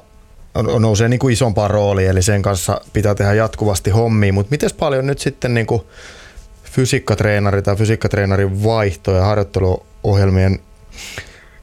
[0.80, 5.08] nousee niin kuin isompaan rooliin, eli sen kanssa pitää tehdä jatkuvasti hommia, mutta miten paljon
[5.08, 5.82] nyt sitten niin kuin
[6.63, 10.60] fysiikkatreenari tai fysiikkatreenarin vaihto ja harjoitteluohjelmien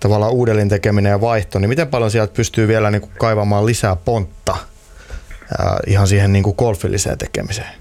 [0.01, 3.97] tavallaan uudelleen tekeminen ja vaihto, niin miten paljon sieltä pystyy vielä niin kuin kaivamaan lisää
[3.97, 4.57] pontta
[5.87, 7.75] ihan siihen niin kuin golfilliseen tekemiseen?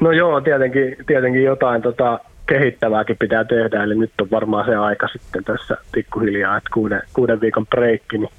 [0.00, 5.08] No joo, tietenkin, tietenkin jotain tota, kehittävääkin pitää tehdä, eli nyt on varmaan se aika
[5.08, 8.30] sitten tässä pikkuhiljaa, että kuuden, kuuden viikon breikki, niin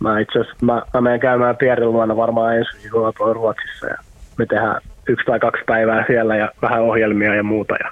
[0.00, 3.96] mä itse asiassa, mä, mä menen käymään Pierren luona varmaan ensi viikolla tuolla Ruotsissa ja
[4.38, 7.74] me tehdään yksi tai kaksi päivää siellä ja vähän ohjelmia ja muuta.
[7.74, 7.90] Ja,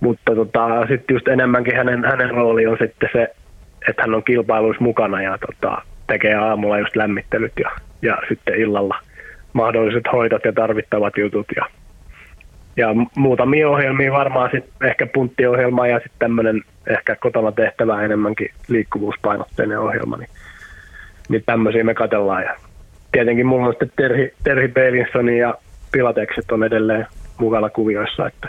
[0.00, 3.34] mutta tota, sitten just enemmänkin hänen, hänen rooli on sitten se,
[3.88, 7.70] että hän on kilpailuissa mukana ja tota, tekee aamulla just lämmittelyt ja,
[8.02, 8.98] ja sitten illalla
[9.52, 11.66] mahdolliset hoidot ja tarvittavat jutut ja,
[12.76, 19.80] ja muutamia ohjelmia varmaan sitten ehkä punttiohjelma ja sitten tämmöinen ehkä kotona tehtävä enemmänkin liikkuvuuspainotteinen
[19.80, 20.30] ohjelma, niin
[21.28, 22.42] niin tämmöisiä me katellaan.
[22.42, 22.54] Ja
[23.12, 25.54] tietenkin mulla on sitten Terhi, Terhi Beilinson ja
[25.92, 27.06] Pilatekset on edelleen
[27.38, 28.48] mukana kuvioissa, että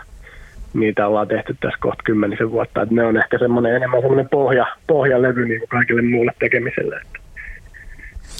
[0.73, 2.81] niitä ollaan tehty tässä kohta kymmenisen vuotta.
[2.81, 7.01] Että ne on ehkä semmoinen enemmän semmoinen pohja, pohjalevy niin kuin kaikille muulle tekemiselle.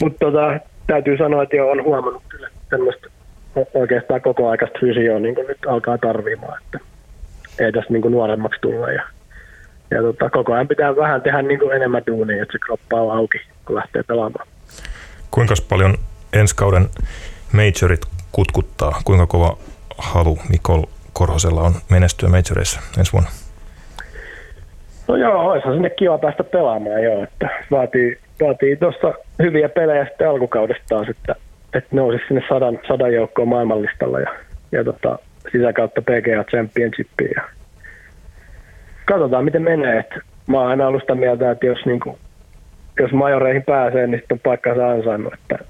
[0.02, 3.08] Mutta tota, täytyy sanoa, että jo on huomannut kyllä tämmöistä
[3.74, 6.80] oikeastaan koko aikaista fysioa niin nyt alkaa tarvimaan, että
[7.60, 8.92] ei tässä niin nuoremmaksi tulla.
[8.92, 9.04] Ja,
[9.92, 13.38] ja tota, koko ajan pitää vähän tehdä niin enemmän duunia, että se kroppa on auki
[13.66, 14.48] kun lähtee pelaamaan.
[15.32, 15.98] Kuinka paljon
[16.34, 16.90] ensi kauden
[17.54, 19.02] majorit kutkuttaa?
[19.06, 19.58] Kuinka kova
[19.98, 23.30] halu Mikol Korhosella on menestyä majoreissa ensi vuonna?
[25.08, 30.30] No joo, olisihan sinne kiva päästä pelaamaan joo, että vaatii, vaatii tuossa hyviä pelejä sitten
[30.30, 31.36] alkukaudesta taas, että,
[31.74, 34.36] että nousisi sinne sadan, sadan joukkoon maailmanlistalla ja,
[34.72, 35.20] ja tota,
[35.52, 37.42] sitä kautta PGA Championshipiin ja
[39.06, 40.16] katsotaan miten menee, että
[40.48, 42.20] mä oon aina ollut sitä mieltä, että jos niinku
[43.00, 45.34] jos majoreihin pääsee, niin sitten on paikkansa ansainnut.
[45.34, 45.66] Että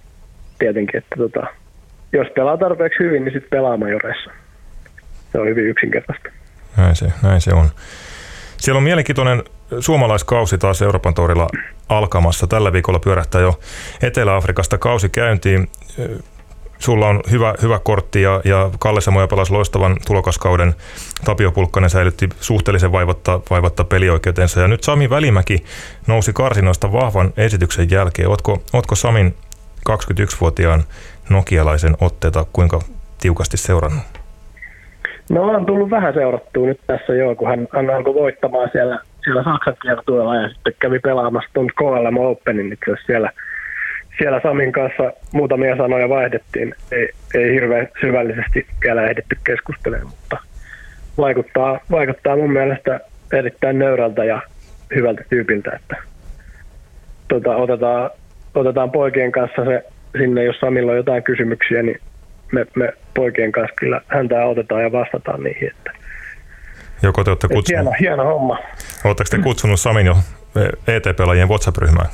[0.60, 1.48] tietenkin, että tota,
[2.14, 4.32] jos pelaa tarpeeksi hyvin, niin sitten pelaa majoreissa.
[5.32, 6.30] Se on hyvin yksinkertaista.
[6.78, 7.70] Näin se, näin se on.
[8.60, 9.44] Siellä on mielenkiintoinen
[9.80, 11.48] suomalaiskausi taas Euroopan torilla
[11.90, 12.48] alkamassa.
[12.48, 13.60] Tällä viikolla pyörähtää jo
[14.02, 15.70] Etelä-Afrikasta kausi käyntiin
[16.80, 20.76] sulla on hyvä, hyvä kortti ja, ja Kalle Samoja pelasi loistavan tulokaskauden.
[21.26, 24.62] Tapio Pulkkanen säilytti suhteellisen vaivatta, vaivatta pelioikeutensa.
[24.62, 25.64] Ja nyt Sami Välimäki
[26.08, 28.30] nousi karsinoista vahvan esityksen jälkeen.
[28.30, 29.36] Ootko, ootko Samin
[29.90, 30.84] 21-vuotiaan
[31.30, 32.82] nokialaisen otteita kuinka
[33.20, 34.19] tiukasti seurannut?
[35.30, 39.44] No on tullut vähän seurattua nyt tässä joo, kun hän, hän alkoi voittamaan siellä, siellä
[39.44, 43.30] Saksan kiertueella ja sitten kävi pelaamassa tuon KLM Openin itse siellä–
[44.20, 46.76] siellä Samin kanssa muutamia sanoja vaihdettiin.
[46.92, 50.38] Ei, ei hirveän syvällisesti vielä ehditty keskustelemaan, mutta
[51.18, 53.00] vaikuttaa, vaikuttaa mun mielestä
[53.34, 54.42] erittäin nöyrältä ja
[54.96, 55.96] hyvältä tyypiltä, että
[57.28, 58.10] tota, otetaan,
[58.56, 59.86] otetaan poikien kanssa se
[60.18, 62.00] sinne, jos Samilla on jotain kysymyksiä, niin
[62.52, 65.68] me, me poikien kanssa kyllä häntä otetaan ja vastataan niihin.
[65.68, 65.92] Että
[67.04, 67.70] Joko te olette kutsunut...
[67.70, 68.60] Hieno, hieno homma.
[69.04, 70.18] Oletteko te kutsunut Samin jo
[70.88, 72.10] ET-pelaajien WhatsApp-ryhmään?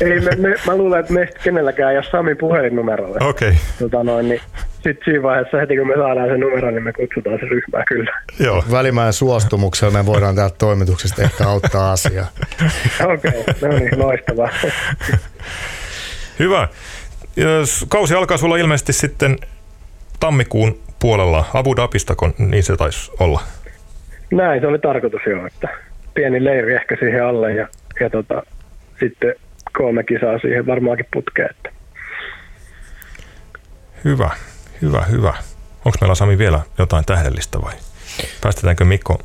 [0.00, 3.18] Ei, me, me, mä luulen, että meistä kenelläkään ei ole Sami puhelinnumerolle.
[3.20, 3.48] Okei.
[3.48, 3.60] Okay.
[3.78, 4.40] Tota noin, niin
[4.72, 8.20] sitten siinä vaiheessa heti kun me saadaan se numero, niin me kutsutaan se ryhmää kyllä.
[8.38, 8.64] Joo.
[8.70, 12.26] Välimäen suostumuksella me voidaan täältä toimituksesta ehkä auttaa asiaa.
[13.04, 14.48] Okei, okay, no niin, loistavaa.
[16.38, 16.68] Hyvä.
[17.88, 19.38] Kausi alkaa sulla ilmeisesti sitten
[20.20, 23.40] tammikuun puolella Abu Dhabistako, niin se taisi olla.
[24.32, 25.68] Näin, se oli tarkoitus jo, että
[26.14, 27.68] pieni leiri ehkä siihen alle ja,
[28.00, 28.42] ja tota,
[29.00, 29.34] sitten
[29.72, 31.50] kolme kisaa siihen varmaankin putkeen.
[31.50, 31.70] Että.
[34.04, 34.30] Hyvä,
[34.82, 35.34] hyvä, hyvä.
[35.84, 37.72] Onko meillä Sami vielä jotain tähdellistä vai
[38.40, 39.18] päästetäänkö Mikko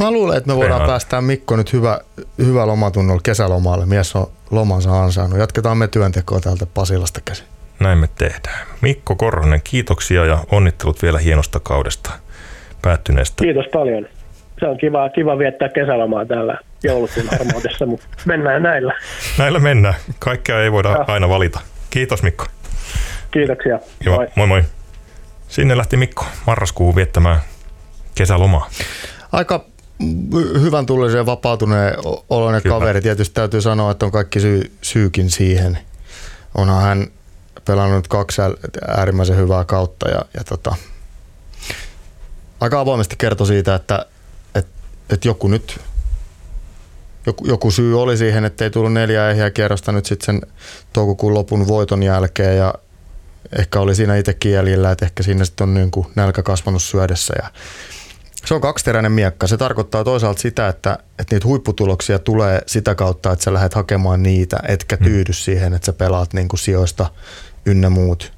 [0.00, 0.90] Mä luulen, että me voidaan Rehaan.
[0.90, 2.00] päästää Mikko nyt hyvä,
[2.38, 3.86] hyvä lomatunnolla kesälomalle.
[3.86, 5.38] Mies on lomansa ansainnut.
[5.38, 7.46] Jatketaan me työntekoa täältä Pasilasta käsin.
[7.80, 8.66] Näin me tehdään.
[8.80, 12.10] Mikko Korhonen, kiitoksia ja onnittelut vielä hienosta kaudesta
[12.82, 13.44] päättyneestä.
[13.44, 14.08] Kiitos paljon.
[14.60, 17.26] Se on kiva, kiva viettää kesälomaa täällä joulukuun
[17.86, 18.94] mutta mennään näillä.
[19.38, 19.94] Näillä mennään.
[20.18, 21.04] Kaikkea ei voida ja.
[21.08, 21.60] aina valita.
[21.90, 22.46] Kiitos Mikko.
[23.30, 23.78] Kiitoksia.
[24.04, 24.26] Joo, moi.
[24.34, 24.62] moi moi.
[25.48, 27.40] Sinne lähti Mikko marraskuun viettämään
[28.14, 28.68] kesälomaa.
[29.32, 29.64] Aika
[30.60, 31.94] hyvän tullisen vapautuneen
[32.30, 33.00] oloinen kaveri.
[33.00, 35.78] Tietysti täytyy sanoa, että on kaikki syy, syykin siihen.
[36.54, 37.06] Onhan hän
[37.64, 38.42] pelannut kaksi
[38.88, 40.74] äärimmäisen hyvää kautta ja, ja tota,
[42.60, 44.06] aika avoimesti kertoi siitä, että,
[44.54, 44.72] että,
[45.10, 45.80] että joku nyt
[47.26, 50.52] joku, joku syy oli siihen, että ei tullut neljä ehjää kierrosta nyt sitten sen
[50.92, 52.74] toukokuun lopun voiton jälkeen ja
[53.58, 57.34] ehkä oli siinä itsekin jäljellä, että ehkä siinä sitten on niin kuin nälkä kasvanut syödessä
[57.42, 57.50] ja
[58.46, 59.46] se on kaksiteräinen miekka.
[59.46, 64.22] Se tarkoittaa toisaalta sitä, että, että niitä huipputuloksia tulee sitä kautta, että sä lähdet hakemaan
[64.22, 65.04] niitä, etkä hmm.
[65.04, 67.10] tyydy siihen, että sä pelaat niin kuin sijoista
[67.66, 68.32] ynnä muut.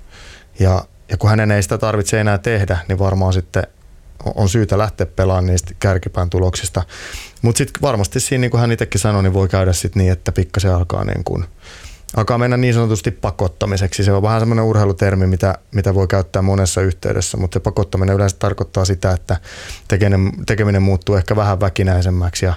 [0.59, 3.67] Ja, ja kun hänen ei sitä tarvitse enää tehdä, niin varmaan sitten
[4.35, 6.83] on syytä lähteä pelaamaan niistä kärkipään tuloksista.
[7.43, 10.33] Mutta sitten varmasti siinä, niin kuin hän itsekin sanoi, niin voi käydä sitten niin, että
[10.33, 11.45] pikkasen alkaa, niin kuin,
[12.17, 14.05] alkaa mennä niin sanotusti pakottamiseksi.
[14.05, 18.37] Se on vähän semmoinen urheilutermi, mitä, mitä voi käyttää monessa yhteydessä, mutta se pakottaminen yleensä
[18.39, 19.37] tarkoittaa sitä, että
[19.89, 22.55] tekeminen, tekeminen muuttuu ehkä vähän väkinäisemmäksi ja,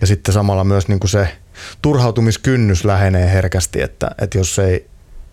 [0.00, 1.28] ja sitten samalla myös niin kuin se
[1.82, 4.86] turhautumiskynnys lähenee herkästi, että, että jos ei,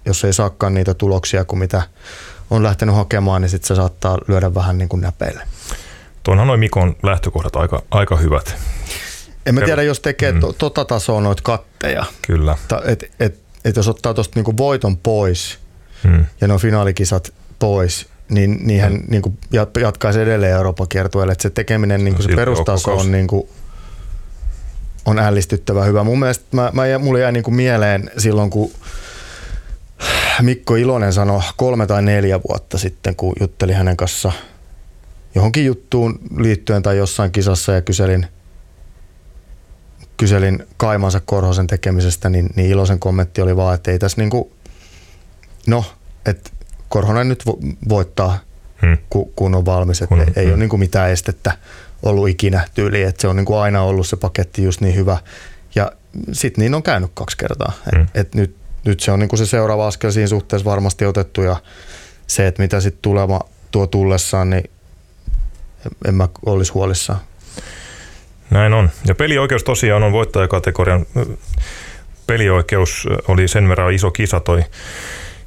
[0.05, 1.81] jos ei saakaan niitä tuloksia kuin mitä
[2.49, 5.43] on lähtenyt hakemaan, niin sitten se saattaa lyödä vähän niin kuin näpeille.
[6.23, 8.55] Tuonhan noin Mikon lähtökohdat aika, aika hyvät.
[9.45, 10.39] En mä tiedä, jos tekee mm.
[10.39, 12.05] to, tota tasoa noita katteja.
[12.21, 12.57] Kyllä.
[12.63, 15.59] Että et, et, et jos ottaa tuosta niinku voiton pois
[16.03, 16.25] mm.
[16.41, 19.03] ja nuo finaalikisat pois, niin, niin hän mm.
[19.07, 19.37] niinku
[19.81, 21.31] jatkaisi edelleen Euroopan kiertueelle.
[21.31, 23.49] Että se tekeminen, niinku no, se perustaso on, niinku,
[25.05, 26.03] on ällistyttävä hyvä.
[26.03, 28.71] Mun mielestä mä, mä, mulle jäi niinku mieleen silloin, kun
[30.41, 34.31] Mikko Ilonen sanoi kolme tai neljä vuotta sitten, kun jutteli hänen kanssa
[35.35, 38.27] johonkin juttuun liittyen tai jossain kisassa ja kyselin,
[40.21, 44.51] kyselin Kaimansa Korhosen tekemisestä, niin, niin Ilosen kommentti oli vaan, että ei tässä niinku,
[45.67, 45.85] no,
[46.25, 46.49] että
[46.89, 47.43] Korhonen nyt
[47.89, 48.39] voittaa,
[48.81, 48.97] hmm.
[49.09, 50.33] kun, kun on valmis, että hmm.
[50.35, 50.53] ei hmm.
[50.53, 51.57] ole niinku mitään estettä
[52.03, 55.17] ollut ikinä tyyli, että se on niinku aina ollut se paketti just niin hyvä.
[55.75, 55.91] Ja
[56.31, 57.71] sitten niin on käynyt kaksi kertaa.
[57.91, 58.01] Hmm.
[58.01, 58.55] Et, et nyt
[58.85, 61.55] nyt se on niin kuin se seuraava askel siinä suhteessa varmasti otettu ja
[62.27, 63.39] se, että mitä sitten tulema
[63.71, 64.69] tuo tullessaan, niin
[66.07, 67.19] en mä olisi huolissaan.
[68.51, 68.89] Näin on.
[69.07, 71.05] Ja pelioikeus tosiaan on voittajakategorian
[72.27, 74.63] pelioikeus oli sen verran iso kisa toi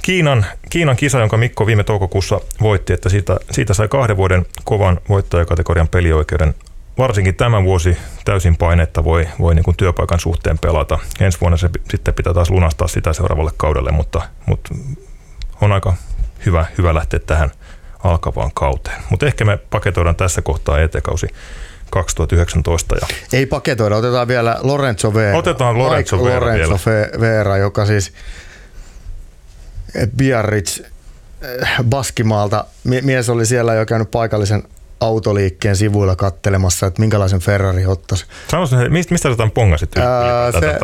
[0.02, 5.00] Kiinan, Kiinan kisa, jonka Mikko viime toukokuussa voitti, että siitä, siitä sai kahden vuoden kovan
[5.08, 6.54] voittajakategorian pelioikeuden
[6.98, 10.98] varsinkin tämä vuosi täysin painetta voi, voi niin kuin työpaikan suhteen pelata.
[11.20, 14.74] Ensi vuonna se sitten pitää taas lunastaa sitä seuraavalle kaudelle, mutta, mutta
[15.60, 15.94] on aika
[16.46, 17.50] hyvä, hyvä lähteä tähän
[18.04, 19.02] alkavaan kauteen.
[19.10, 21.26] Mutta ehkä me paketoidaan tässä kohtaa ET-kausi
[21.94, 22.96] 2019.
[23.00, 25.38] Ja Ei paketoida, otetaan vielä Lorenzo Vera.
[25.38, 27.20] Otetaan Lorenzo Vera Lorenzo vielä.
[27.20, 28.12] Vera, joka siis
[30.16, 34.62] Biarritz eh, Baskimaalta, mies oli siellä jo käynyt paikallisen
[35.00, 38.26] autoliikkeen sivuilla kattelemassa, että minkälaisen Ferrari ottaisi.
[38.50, 40.76] Sanoisin, mistä, mistä sä pongasit Ää, se, Tämä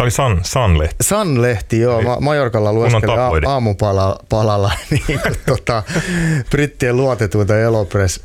[0.00, 1.04] oli Sun, Sun-lehti.
[1.04, 2.02] Sun-lehti, joo.
[2.02, 5.82] Ma- Majorkalla lueskelin aamupalalla niin, tota,
[6.50, 8.20] brittien luotetuinta Elopress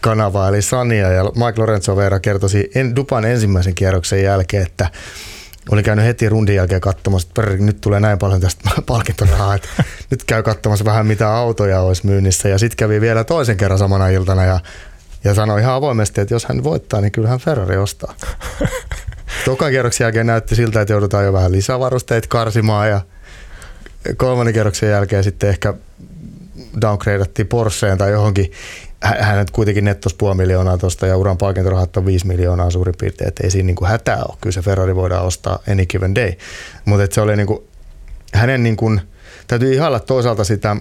[0.00, 4.90] kanavaa, eli Sania ja Mike Lorenzo Vera kertoisi en, Dupan ensimmäisen kierroksen jälkeen, että
[5.70, 9.68] oli käynyt heti rundin jälkeen katsomassa, että nyt tulee näin paljon tästä palkintorahaa, että
[10.10, 12.48] nyt käy katsomassa vähän mitä autoja olisi myynnissä.
[12.48, 14.60] Ja sitten kävi vielä toisen kerran samana iltana ja,
[15.24, 18.14] ja sanoi ihan avoimesti, että jos hän voittaa, niin kyllähän Ferrari ostaa.
[19.44, 23.00] Tokan kierroksen jälkeen näytti siltä, että joudutaan jo vähän lisävarusteita karsimaan ja
[24.16, 25.74] kolmannen kierroksen jälkeen sitten ehkä
[26.80, 28.52] downgradeattiin Porscheen tai johonkin
[29.02, 33.44] hänet kuitenkin nettos puoli miljoonaa tuosta ja uran palkintorahat on 5 miljoonaa suurin piirtein, että
[33.44, 34.36] ei siinä niinku hätää ole.
[34.40, 36.32] Kyllä se Ferrari voidaan ostaa any given day.
[36.84, 37.68] Mutta se oli niinku,
[38.34, 39.00] hänen niinku,
[39.46, 40.76] täytyy ihailla toisaalta sitä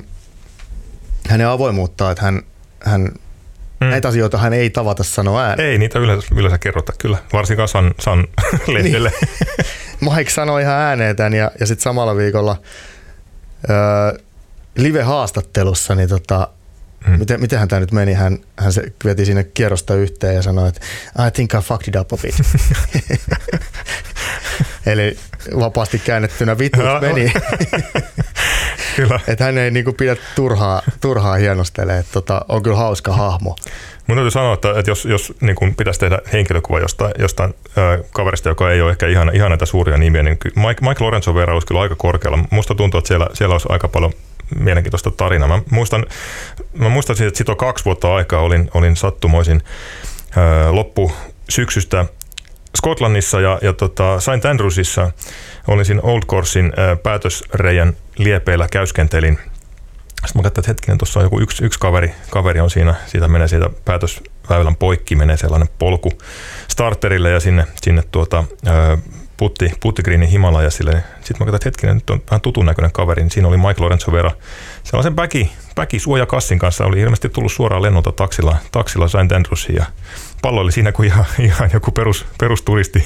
[1.30, 2.42] hänen avoimuuttaa, että hän,
[2.80, 3.02] hän
[3.82, 3.88] mm.
[3.88, 5.70] näitä asioita hän ei tavata sanoa ääneen.
[5.70, 8.28] Ei niitä yleensä, yleensä kerrota kyllä, varsinkaan San, San
[8.68, 9.12] lehdelle.
[9.22, 9.66] niin.
[10.16, 12.62] Mike sanoi ihan ääneen tämän ja, ja sitten samalla viikolla
[13.70, 14.20] öö,
[14.76, 16.48] live-haastattelussa niin tota,
[17.08, 17.20] Mm.
[17.20, 18.14] Miten, mitenhän tämä nyt meni?
[18.14, 20.82] Hän, hän se veti sinne kierrosta yhteen ja sanoi, että
[21.28, 22.36] I think I fucked it up a bit.
[24.86, 25.18] Eli
[25.60, 27.34] vapaasti käännettynä vittu meni.
[28.96, 29.20] kyllä.
[29.28, 31.98] Että hän ei niinku pidä turhaa, turhaa hienostele.
[31.98, 33.56] Että tota, on kyllä hauska hahmo.
[34.08, 38.06] Mun täytyy sanoa, että, että jos, jos niin kun pitäisi tehdä henkilökuva jostain, jostain äh,
[38.14, 41.54] kaverista, joka ei ole ehkä ihan, ihan näitä suuria nimiä, niin Mike, Mike Lorenzo Vera
[41.54, 42.40] olisi kyllä aika korkealla.
[42.50, 44.14] Musta tuntuu, että siellä, siellä olisi aika paljon
[44.60, 45.48] mielenkiintoista tarinaa.
[45.48, 46.06] Mä muistan,
[46.74, 49.62] mä muistan että siitä on kaksi vuotta aikaa olin, olin sattumoisin
[50.72, 51.12] loppu
[51.50, 52.06] syksystä
[52.78, 54.46] Skotlannissa ja, ja tota, St.
[54.46, 55.12] Andrewsissa
[55.68, 59.40] olin siinä Old Coursin ää, päätösreijän liepeillä käyskentelin
[60.26, 63.28] Sitten mä katsoin, että hetkinen, tuossa on joku yksi, yksi kaveri, kaveri on siinä, siitä
[63.28, 66.12] menee siitä päätösväylän poikki, menee sellainen polku
[66.68, 68.44] starterille ja sinne, sinne tuota,
[69.38, 70.92] putti, puttigriinin Himalajasille.
[70.92, 73.82] Sitten mä katsoin, että hetkinen, nyt on vähän tutun näköinen kaveri, niin siinä oli Mike
[73.82, 74.32] Lorenzo Vera.
[74.84, 79.86] Sellaisen väki, väki suojakassin kanssa oli ilmeisesti tullut suoraan lennolta taksilla, taksilla Saint Andrewsiin ja
[80.42, 83.06] pallo oli siinä kuin ihan, ihan joku perus, perusturisti.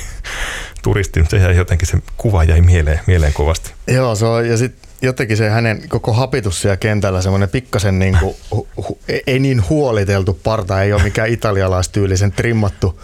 [0.81, 1.25] Turisti.
[1.29, 3.71] Se jäi jotenkin, se kuva jäi mieleen, mieleen kovasti.
[3.87, 8.17] Joo, se on, ja sitten jotenkin se hänen koko hapitus siellä kentällä, semmoinen pikkasen niin
[8.19, 13.01] kuin, hu, hu, ei niin huoliteltu parta, ei ole mikään italialaistyylisen trimmattu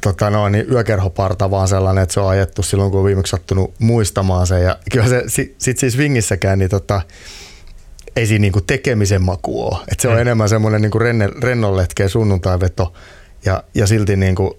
[0.00, 3.74] tota no, niin yökerhoparta, vaan sellainen, että se on ajettu silloin, kun on viimeksi sattunut
[3.78, 4.62] muistamaan sen.
[4.62, 7.02] Ja kyllä se sitten siis Wingissäkään, niin tota,
[8.16, 9.78] ei siinä niinku tekemisen maku ole.
[9.92, 10.20] Et se on mm.
[10.20, 10.98] enemmän semmoinen niinku
[11.42, 12.92] rennonletkeä sunnuntai-veto
[13.44, 14.56] ja, ja silti niinku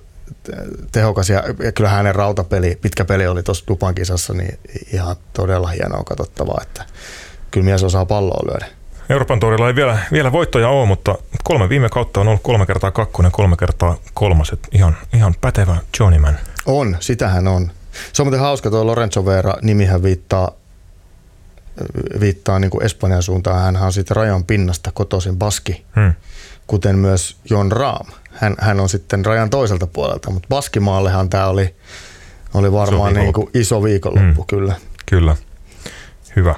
[0.91, 1.29] tehokas.
[1.29, 4.59] Ja, ja kyllähän hänen rautapeli, pitkä peli oli tuossa Dupan kisassa, niin
[4.93, 6.85] ihan todella hienoa katsottavaa, että
[7.51, 8.65] kyllä mies osaa palloa lyödä.
[9.09, 12.91] Euroopan torilla ei vielä, vielä voittoja ole, mutta kolme viime kautta on ollut kolme kertaa
[12.91, 14.49] kakkonen, kolme kertaa kolmas.
[14.53, 16.39] Et ihan, ihan pätevä Johnnyman.
[16.65, 17.71] On, sitähän on.
[18.13, 20.51] Se on muuten hauska, tuo Lorenzo Vera nimihän viittaa,
[22.19, 23.61] viittaa niin kuin Espanjan suuntaan.
[23.61, 26.13] Hän on siitä rajan pinnasta kotoisin baski, hmm.
[26.67, 28.07] kuten myös Jon Raam.
[28.31, 31.75] Hän, hän on sitten rajan toiselta puolelta, mutta Baskimaallehan tämä oli,
[32.53, 34.47] oli varmaan iso, niin kuin iso viikonloppu, hmm.
[34.47, 34.75] kyllä.
[35.05, 35.35] Kyllä,
[36.35, 36.55] hyvä.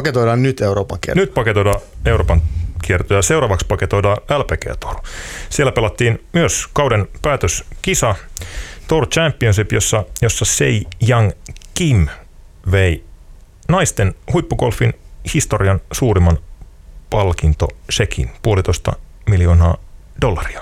[0.00, 1.20] Paketoidaan nyt Euroopan kierto.
[1.20, 2.42] Nyt paketoidaan Euroopan
[2.82, 4.96] kierto ja seuraavaksi paketoidaan LPG Tour.
[5.50, 8.14] Siellä pelattiin myös kauden päätöskisa
[8.88, 11.30] Tour Championship, jossa, jossa Sei Young
[11.74, 12.06] Kim
[12.70, 13.04] vei
[13.68, 14.92] naisten huippugolfin
[15.34, 16.38] historian suurimman
[17.10, 18.92] palkintosekin, puolitoista
[19.26, 19.76] miljoonaa
[20.20, 20.60] dollaria.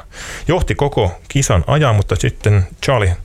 [0.49, 3.17] Johti koko kisan ajan, mutta sitten Charlie,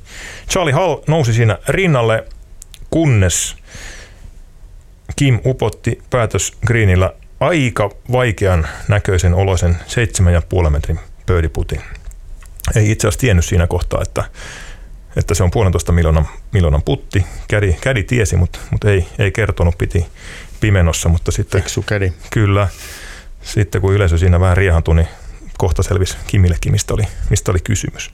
[0.49, 2.23] Charlie Hall nousi siinä rinnalle,
[2.89, 3.55] kunnes
[5.15, 9.77] Kim upotti päätös Greenillä aika vaikean näköisen oloisen
[10.63, 11.81] 7,5 metrin pöydiputin.
[12.75, 14.23] Ei itse asiassa tiennyt siinä kohtaa, että,
[15.15, 17.25] että se on puolentoista miljoonan, miljoonan putti.
[17.47, 20.05] Kädi, kädi tiesi, mutta, mutta ei, ei kertonut, piti
[20.59, 21.09] pimenossa.
[21.09, 22.13] Mutta sitten, Fiksu kädi.
[22.29, 22.67] Kyllä.
[23.41, 25.07] Sitten kun yleisö siinä vähän riehantui, niin
[25.57, 28.13] kohta selvisi Kimillekin, mistä oli, mistä oli kysymys.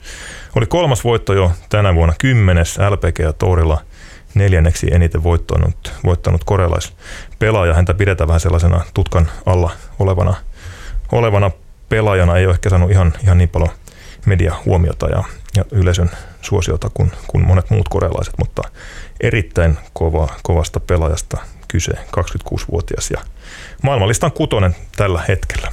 [0.56, 3.82] Oli kolmas voitto jo tänä vuonna, kymmenes LPG ja Torilla–
[4.34, 7.74] neljänneksi eniten voittanut, voittanut korealaispelaaja.
[7.74, 10.36] Häntä pidetään vähän sellaisena tutkan alla olevana,
[11.12, 11.52] olevana
[11.90, 12.38] pelaajana.
[12.38, 13.70] Ei ole ehkä saanut ihan, ihan niin paljon
[14.26, 15.24] media huomiota ja,
[15.56, 16.12] ja yleisön
[16.42, 18.62] suosiota kuin, kuin monet muut korealaiset, mutta
[19.22, 21.38] erittäin kova, kovasta pelaajasta
[21.68, 23.22] kyse, 26-vuotias ja
[23.84, 25.72] maailmanlistan kutonen tällä hetkellä.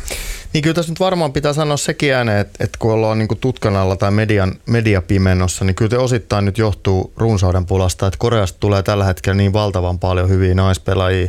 [0.56, 3.76] Niin kyllä tässä nyt varmaan pitää sanoa sekin ääneen, että, että kun ollaan niin tutkan
[3.76, 8.82] alla tai median, mediapimenossa, niin kyllä te osittain nyt johtuu runsauden pulasta, että Koreasta tulee
[8.82, 11.28] tällä hetkellä niin valtavan paljon hyviä naispelaajia.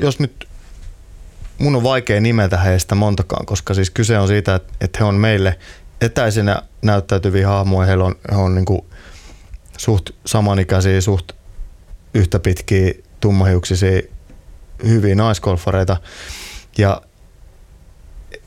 [0.00, 0.48] Jos nyt
[1.58, 5.14] mun on vaikea nimetä heistä montakaan, koska siis kyse on siitä, että, että he on
[5.14, 5.58] meille
[6.00, 8.80] etäisenä näyttäytyviä hahmoja, heillä on, he on niin kuin
[9.76, 11.32] suht samanikäisiä, suht
[12.14, 14.02] yhtä pitkiä, tummahiuksisia,
[14.84, 15.96] hyviä naiskolfareita.
[16.78, 17.02] Ja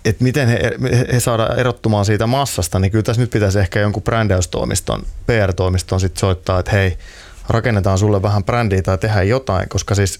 [0.06, 0.78] että miten he,
[1.14, 6.20] he saadaan erottumaan siitä massasta, niin kyllä tässä nyt pitäisi ehkä jonkun brändäystoimiston, PR-toimiston sitten
[6.20, 6.98] soittaa, että hei,
[7.50, 10.20] rakennetaan sulle vähän brändiä tai tehdään jotain, koska siis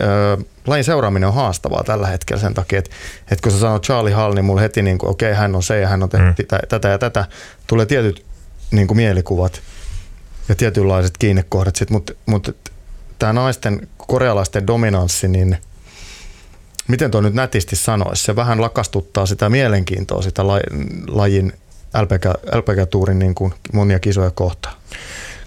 [0.00, 2.90] ö, lajin seuraaminen on haastavaa tällä hetkellä sen takia, että,
[3.30, 5.62] että kun sä sanot Charlie Hall, niin mulle heti niin kuin, okei, okay, hän on
[5.62, 6.44] se ja hän on tehnyt mm.
[6.68, 7.24] tätä ja tätä,
[7.66, 8.24] tulee tietyt
[8.70, 9.60] niin kuin mielikuvat
[10.48, 12.52] ja tietynlaiset kiinnekohdat, mutta, mutta
[13.18, 15.58] tämä naisten, korealaisten dominanssi, niin–
[16.90, 20.42] miten tuo nyt nätisti sanoisi, se vähän lakastuttaa sitä mielenkiintoa sitä
[21.08, 21.52] lajin
[22.02, 22.24] LPG,
[22.54, 24.74] LPG-tuurin niin kuin monia kisoja kohtaan.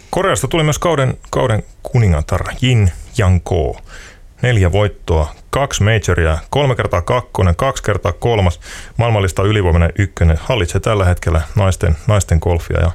[0.09, 3.77] Koreasta tuli myös kauden, kauden kuningatar Jin Yang Ko.
[4.41, 8.59] Neljä voittoa, kaksi majoria, kolme kertaa kakkonen, kaksi kertaa kolmas.
[8.97, 10.37] Maailmallista ylivoimainen ykkönen.
[10.41, 12.91] Hallitsee tällä hetkellä naisten, naisten golfia ja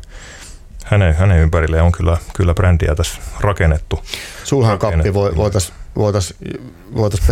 [0.85, 4.05] hänen, hänen ympärilleen on kyllä, kyllä brändiä tässä rakennettu.
[4.45, 6.39] Sulhan kappi voitaisiin voitaisiin
[6.95, 7.23] voitais,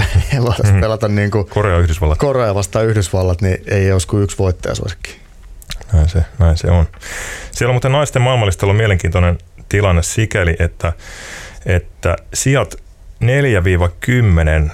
[0.42, 0.80] voitais mm.
[0.80, 2.18] pelata niin kuin Korea Yhdysvallat.
[2.18, 4.36] Korea vastaan Yhdysvallat, niin ei olisi kuin yksi
[4.72, 5.16] suosikki.
[5.92, 6.86] Näin se, näin se on.
[7.50, 9.38] Siellä on muuten naisten maailmallistelu on mielenkiintoinen
[9.68, 10.92] tilanne sikäli, että,
[11.66, 12.74] että sijat
[14.68, 14.70] 4-10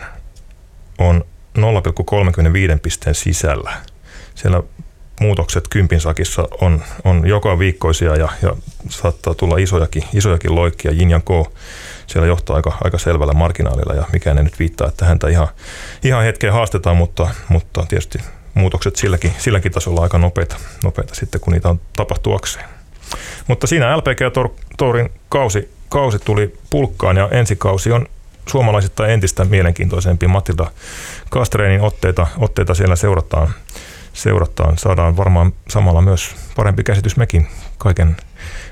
[0.98, 1.24] on
[1.58, 3.72] 0,35 pisteen sisällä.
[4.34, 4.62] Siellä
[5.20, 8.56] muutokset kympin sakissa on, on joka viikkoisia ja, ja
[8.88, 10.92] saattaa tulla isojakin, isojakin loikkia.
[10.92, 11.20] Jin ja
[12.12, 15.48] siellä johtaa aika, aika selvällä marginaalilla ja mikään ei nyt viittaa, että häntä ihan,
[16.04, 18.18] ihan hetkeen haastetaan, mutta, mutta tietysti
[18.54, 22.64] muutokset silläkin, silläkin tasolla aika nopeita, nopeita sitten, kun niitä on tapahtuakseen.
[23.48, 24.20] Mutta siinä LPG
[24.78, 28.06] Tourin kausi, kausi tuli pulkkaan ja ensi kausi on
[28.48, 30.26] suomalaisista entistä mielenkiintoisempi.
[30.26, 30.70] Matilda
[31.30, 33.54] Kastreenin otteita, otteita siellä seurataan,
[34.12, 34.78] seurataan.
[34.78, 37.46] Saadaan varmaan samalla myös parempi käsitys mekin
[37.78, 38.16] kaiken,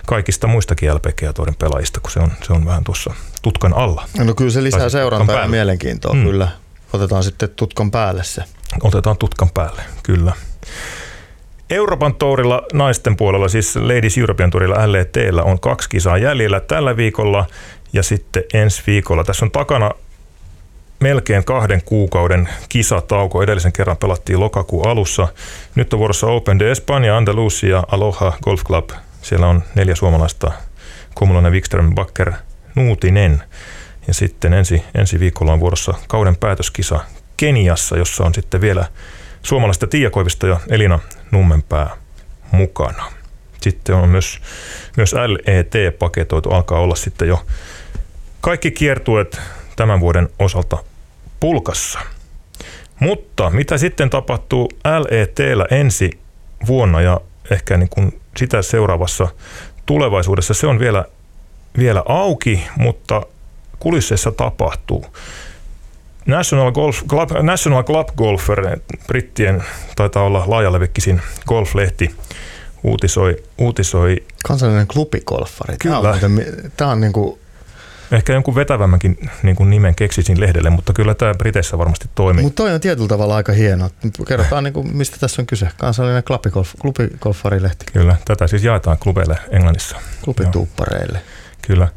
[0.07, 4.05] kaikista muistakin LPG-toiden pelaajista, kun se on, se on vähän tuossa tutkan alla.
[4.19, 6.25] No kyllä se lisää seurantaa ja mielenkiintoa mm.
[6.25, 6.49] kyllä.
[6.93, 8.45] Otetaan sitten tutkan päälle se.
[8.83, 10.33] Otetaan tutkan päälle, kyllä.
[11.71, 17.47] Euroopan tourilla naisten puolella, siis Ladies European Tourilla LETllä on kaksi kisaa jäljellä tällä viikolla
[17.93, 19.25] ja sitten ensi viikolla.
[19.25, 19.91] Tässä on takana
[21.01, 23.43] melkein kahden kuukauden kisatauko.
[23.43, 25.29] Edellisen kerran pelattiin lokakuun alussa.
[25.75, 28.91] Nyt on vuorossa Open de España, Andalusia, Aloha Golf Club.
[29.23, 30.53] Siellä on neljä suomalaista,
[31.15, 32.33] Kumulainen, Wikström, Bakker,
[32.75, 33.43] Nuutinen.
[34.07, 37.01] Ja sitten ensi, ensi viikolla on vuorossa kauden päätöskisa
[37.37, 38.85] Keniassa, jossa on sitten vielä
[39.43, 40.99] suomalaista Tiia Koivisto ja Elina
[41.31, 41.91] Nummenpää
[42.53, 43.13] mukana.
[43.61, 44.41] Sitten on myös,
[44.97, 47.47] myös LET paketoitu, alkaa olla sitten jo
[48.41, 49.41] kaikki kiertueet
[49.77, 50.79] tämän vuoden osalta
[51.41, 51.99] pulkassa.
[53.01, 56.11] Mutta mitä sitten tapahtuu LETllä ensi
[56.67, 59.29] vuonna ja ehkä niin kuin sitä seuraavassa
[59.87, 61.05] tulevaisuudessa, se on vielä,
[61.79, 63.23] vielä auki, mutta
[63.79, 65.07] kulisseissa tapahtuu.
[66.27, 69.65] National, Golf, Club, National Club Golfer, brittien
[69.97, 72.15] taitaa olla laajalevikkisin golflehti,
[72.83, 75.77] uutisoi, uutisoi Kansallinen klubigolfari.
[75.79, 76.19] Kyllä.
[76.21, 76.43] Tämä on,
[76.77, 77.39] tämä on niin kuin
[78.13, 82.43] Ehkä jonkun vetävämmänkin niin kuin nimen keksisin lehdelle, mutta kyllä tämä Briteissä varmasti toimii.
[82.43, 83.91] Mutta toi on tietyllä tavalla aika hieno.
[84.29, 85.69] Kerrotaan, niin kuin, mistä tässä on kyse.
[85.77, 87.87] Kansallinen klubigolf, klubigolfarilehti.
[87.93, 89.97] Kyllä, tätä siis jaetaan klubeille Englannissa.
[90.25, 91.21] Klubituuppareille.
[91.63, 91.89] Kyllä.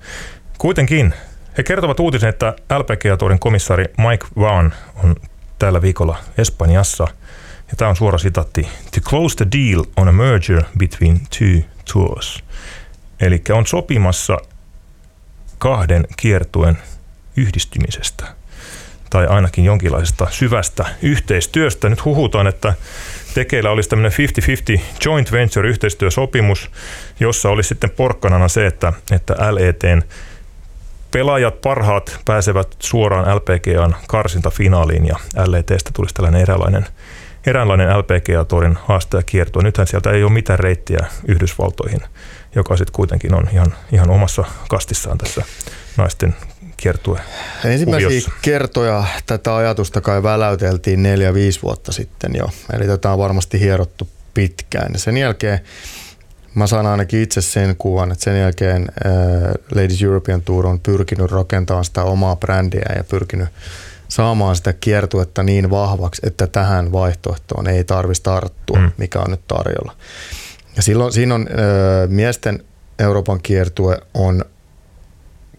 [0.58, 1.14] Kuitenkin
[1.58, 5.16] he kertovat uutisen, että LPGA-tourin komissaari Mike Vaughan on
[5.60, 7.08] tällä viikolla Espanjassa.
[7.72, 8.68] Ja tämä on suora sitaatti.
[8.96, 12.44] To close the deal on a merger between two tours.
[13.20, 14.38] Eli on sopimassa
[15.64, 16.78] kahden kiertuen
[17.38, 18.26] yhdistymisestä
[19.10, 21.90] tai ainakin jonkinlaisesta syvästä yhteistyöstä.
[21.90, 22.74] Nyt huhutaan, että
[23.34, 24.12] tekeillä olisi tämmöinen
[24.78, 26.72] 50-50 joint venture yhteistyösopimus,
[27.20, 30.02] jossa olisi sitten porkkanana se, että, että LETn
[31.12, 36.86] pelaajat parhaat pääsevät suoraan LPGAn karsintafinaaliin ja LETstä tulisi tällainen eräänlainen,
[37.46, 39.64] eräänlainen LPGA-torin haastajakiertue.
[39.64, 42.02] Nythän sieltä ei ole mitään reittiä Yhdysvaltoihin,
[42.56, 45.42] joka sitten kuitenkin on ihan, ihan omassa kastissaan tässä
[45.98, 46.36] naisten
[46.78, 47.20] kiertue.
[47.66, 48.32] Ensimmäisiä kuviossa.
[48.42, 52.50] kertoja tätä ajatusta kai väläyteltiin neljä viisi vuotta sitten jo.
[52.74, 54.94] Eli tätä on varmasti hierottu pitkään.
[54.94, 55.60] Ja sen jälkeen
[56.56, 59.12] Mä saan ainakin itse sen kuvan, että sen jälkeen äh,
[59.76, 63.50] Ladies European Tour on pyrkinyt rakentamaan sitä omaa brändiä ja pyrkinyt
[64.08, 68.92] saamaan sitä kiertuetta niin vahvaksi, että tähän vaihtoehtoon ei tarvitsisi tarttua, mm.
[68.98, 69.96] mikä on nyt tarjolla.
[70.76, 72.64] Ja silloin siinä on äh, miesten
[73.00, 74.46] Euroopan kiertue on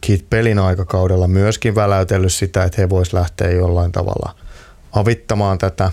[0.07, 4.34] Keith Pelin aikakaudella myöskin väläytellyt sitä, että he vois lähteä jollain tavalla
[4.92, 5.90] avittamaan tätä.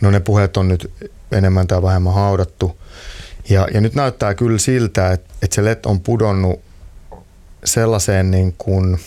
[0.00, 0.92] No ne puheet on nyt
[1.32, 2.80] enemmän tai vähemmän haudattu.
[3.48, 6.60] Ja, ja nyt näyttää kyllä siltä, että, että se LED on pudonnut
[7.64, 9.00] sellaiseen niin kuin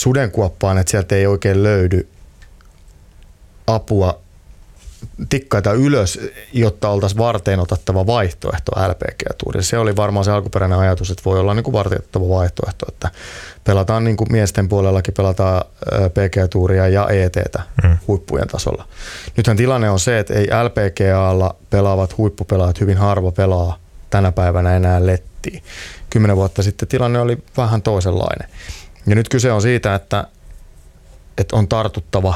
[0.00, 2.08] sudenkuoppaan, että sieltä ei oikein löydy
[3.66, 4.20] apua
[5.28, 6.20] tikkaita ylös,
[6.52, 11.54] jotta oltaisiin varteen otettava vaihtoehto lpg Se oli varmaan se alkuperäinen ajatus, että voi olla
[11.54, 13.10] niin kuin varteenotettava vaihtoehto, että
[13.64, 15.64] pelataan niin kuin miesten puolellakin pelataan
[16.14, 17.96] PG-tuuria ja ETtä mm.
[18.08, 18.84] huippujen tasolla.
[19.36, 23.78] Nythän tilanne on se, että ei LPGAlla pelaavat huippupelaajat hyvin harva pelaa
[24.10, 25.62] tänä päivänä enää lettiin.
[26.10, 28.48] Kymmenen vuotta sitten tilanne oli vähän toisenlainen.
[29.06, 30.24] Ja nyt kyse on siitä, että,
[31.38, 32.34] että on tartuttava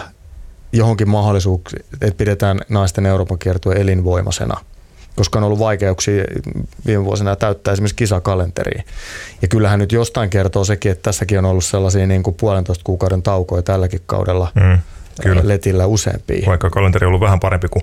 [0.73, 4.61] johonkin mahdollisuuksiin, että pidetään naisten Euroopan kiertue elinvoimaisena
[5.17, 6.25] koska on ollut vaikeuksia
[6.87, 8.85] viime vuosina täyttää esimerkiksi kisakalenteriin.
[9.43, 13.23] Ja kyllähän nyt jostain kertoo sekin, että tässäkin on ollut sellaisia niin kuin puolentoista kuukauden
[13.23, 14.79] taukoja tälläkin kaudella mm,
[15.23, 15.41] kyllä.
[15.45, 16.47] letillä useampia.
[16.47, 17.83] Vaikka kalenteri on ollut vähän parempi kuin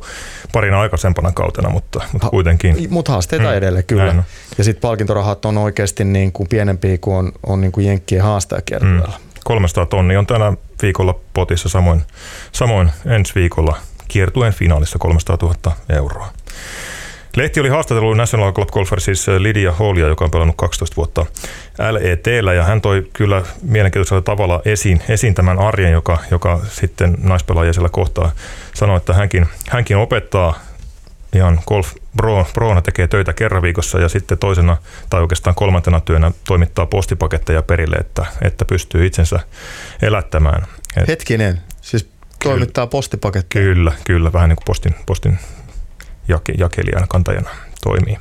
[0.52, 2.88] parina aikaisempana kautena, mutta, mutta kuitenkin.
[2.90, 4.06] Mutta haasteita mm, edelleen kyllä.
[4.06, 4.24] Näin.
[4.58, 9.18] Ja sitten palkintorahat on oikeasti niin kuin pienempiä kuin on, on niin kuin Jenkkien haastajakiertueella.
[9.20, 9.32] Mm.
[9.44, 12.02] 300 tonnia on tänä viikolla potissa, samoin,
[12.52, 13.78] samoin ensi viikolla
[14.08, 16.32] kiertueen finaalissa 300 000 euroa.
[17.36, 21.26] Lehti oli haastatellut National Club Golfer, siis Lydia Hallia, joka on pelannut 12 vuotta
[21.92, 27.74] LETllä, ja hän toi kyllä mielenkiintoisella tavalla esiin, esiin tämän arjen, joka, joka sitten naispelaajia
[27.74, 28.32] siellä kohtaa
[28.74, 30.60] sanoi, että hänkin, hänkin opettaa
[31.36, 34.78] ihan golf pro, proona tekee töitä kerran viikossa ja sitten toisena
[35.10, 39.40] tai oikeastaan kolmantena työnä toimittaa postipaketteja perille, että, että pystyy itsensä
[40.02, 40.66] elättämään.
[40.98, 42.10] Et, Hetkinen, siis
[42.44, 43.66] toimittaa postipaketteja?
[43.66, 45.40] Kyllä, kyllä, vähän niin kuin postin, postin
[46.32, 47.50] jake, jakelijana, kantajana
[47.84, 48.18] toimii.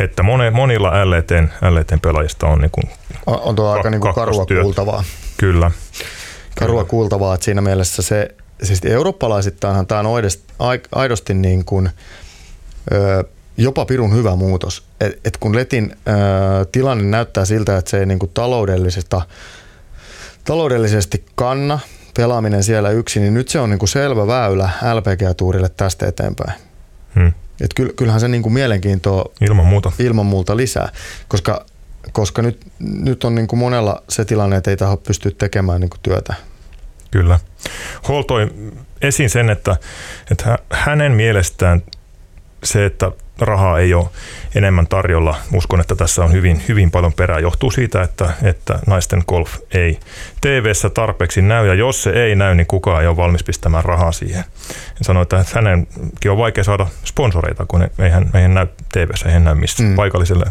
[0.00, 2.84] Että moni, monilla LETn, LETn pelaajista on niin kuin
[3.26, 5.04] on, on tuo aika niin kuin karua kuultavaa.
[5.36, 5.70] Kyllä.
[6.58, 10.22] Karua kuultavaa, että siinä mielessä se, siis eurooppalaisittainhan tämä on
[10.92, 11.90] aidosti niin kuin,
[12.92, 13.24] ö,
[13.56, 14.84] jopa pirun hyvä muutos.
[15.00, 19.22] Et, et kun Letin ö, tilanne näyttää siltä, että se ei niin kuin taloudellisesta,
[20.44, 21.78] taloudellisesti kanna
[22.16, 26.60] pelaaminen siellä yksin, niin nyt se on niin kuin selvä väylä LPG-tuurille tästä eteenpäin.
[27.14, 27.32] Hmm.
[27.60, 29.92] Et kyllähän se niin kuin mielenkiintoa ilman muuta.
[29.98, 30.92] ilman muuta lisää,
[31.28, 31.66] koska,
[32.12, 35.90] koska nyt, nyt on niin kuin monella se tilanne, että ei taho pysty tekemään niin
[35.90, 36.34] kuin työtä.
[37.10, 37.40] Kyllä.
[38.02, 38.50] Hall toi
[39.02, 39.76] esiin sen, että,
[40.30, 41.82] että hänen mielestään
[42.64, 44.08] se, että rahaa ei ole
[44.54, 45.36] enemmän tarjolla.
[45.52, 47.38] Uskon, että tässä on hyvin, hyvin paljon perää.
[47.38, 49.98] Johtuu siitä, että, että naisten golf ei
[50.40, 54.12] tv tarpeeksi näy, ja jos se ei näy, niin kukaan ei ole valmis pistämään rahaa
[54.12, 54.44] siihen.
[54.68, 59.54] Hän sanoi, että hänenkin on vaikea saada sponsoreita, kun eihän, eihän näy tv eihän näy
[59.54, 59.94] missä mm.
[59.94, 60.44] paikalliselle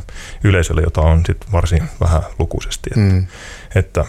[0.44, 2.90] yleisölle, jota on sit varsin vähän lukuisesti.
[2.90, 3.28] Että, mm.
[3.76, 4.06] että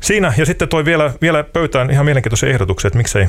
[0.00, 3.28] siinä, ja sitten toi vielä, vielä pöytään ihan mielenkiintoisen ehdotuksen, että miksei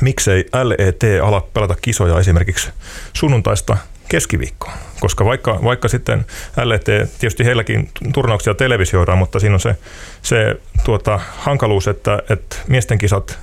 [0.00, 2.70] miksei LET ala pelata kisoja esimerkiksi
[3.12, 3.76] sunnuntaista
[4.08, 4.72] keskiviikkoon.
[5.00, 6.26] Koska vaikka, vaikka sitten
[6.64, 9.76] LET, tietysti heilläkin turnauksia televisioidaan, mutta siinä on se,
[10.22, 13.38] se tuota, hankaluus, että, että miesten kisat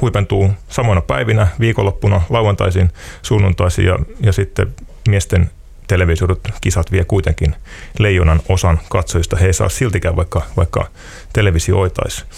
[0.00, 2.90] huipentuu samoina päivinä, viikonloppuna, lauantaisin,
[3.22, 4.74] sunnuntaisin ja, ja sitten
[5.08, 5.50] miesten
[5.86, 7.56] televisioidut kisat vie kuitenkin
[7.98, 9.36] leijonan osan katsojista.
[9.36, 10.86] He ei saa siltikään, vaikka, vaikka
[11.32, 12.28] televisioitaisiin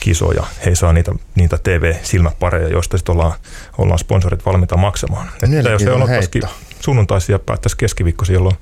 [0.00, 0.44] kisoja.
[0.66, 3.32] He saa niitä, niitä TV-silmäpareja, joista sitten ollaan,
[3.78, 5.30] ollaan sponsorit valmiita maksamaan.
[5.42, 6.42] Että jos he aloittaisikin
[6.80, 8.56] sunnuntaisia päättäisi keskiviikkoisin, jolloin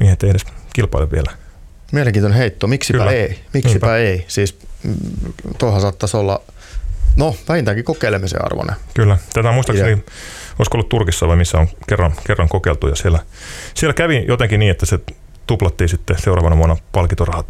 [0.00, 1.32] miehet ei edes kilpaile vielä.
[1.92, 2.66] Mielenkiintoinen heitto.
[2.66, 3.12] Miksipä Kyllä.
[3.12, 3.38] ei?
[3.54, 3.96] Miksipä Niinpä.
[3.96, 4.24] ei?
[4.28, 4.94] Siis mm,
[5.58, 6.40] tuohan saattaisi olla,
[7.16, 8.76] no vähintäänkin kokeilemisen arvoinen.
[8.94, 9.18] Kyllä.
[9.34, 9.92] Tätä muistaakseni,
[10.58, 13.18] olisiko ollut Turkissa vai missä on kerran, kerran kokeiltu ja siellä,
[13.74, 14.98] siellä kävi jotenkin niin, että se
[15.48, 17.46] tuplattiin sitten seuraavana vuonna palkitorahat.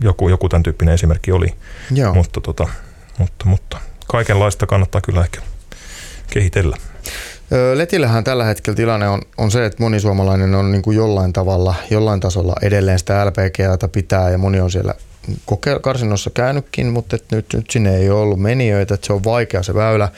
[0.00, 1.54] Joku, joku tämän tyyppinen esimerkki oli.
[1.90, 2.14] Joo.
[2.14, 2.68] Mutta, tota,
[3.18, 5.40] mutta, mutta kaikenlaista kannattaa kyllä ehkä
[6.30, 6.76] kehitellä.
[7.74, 11.74] Letillähän tällä hetkellä tilanne on, on se, että moni suomalainen on niin kuin jollain tavalla,
[11.90, 14.94] jollain tasolla edelleen sitä LPGAta pitää ja moni on siellä
[15.80, 19.62] karsinnossa käynytkin, mutta et nyt, nyt sinne ei ole ollut menijöitä, että se on vaikea
[19.62, 20.08] se väylä.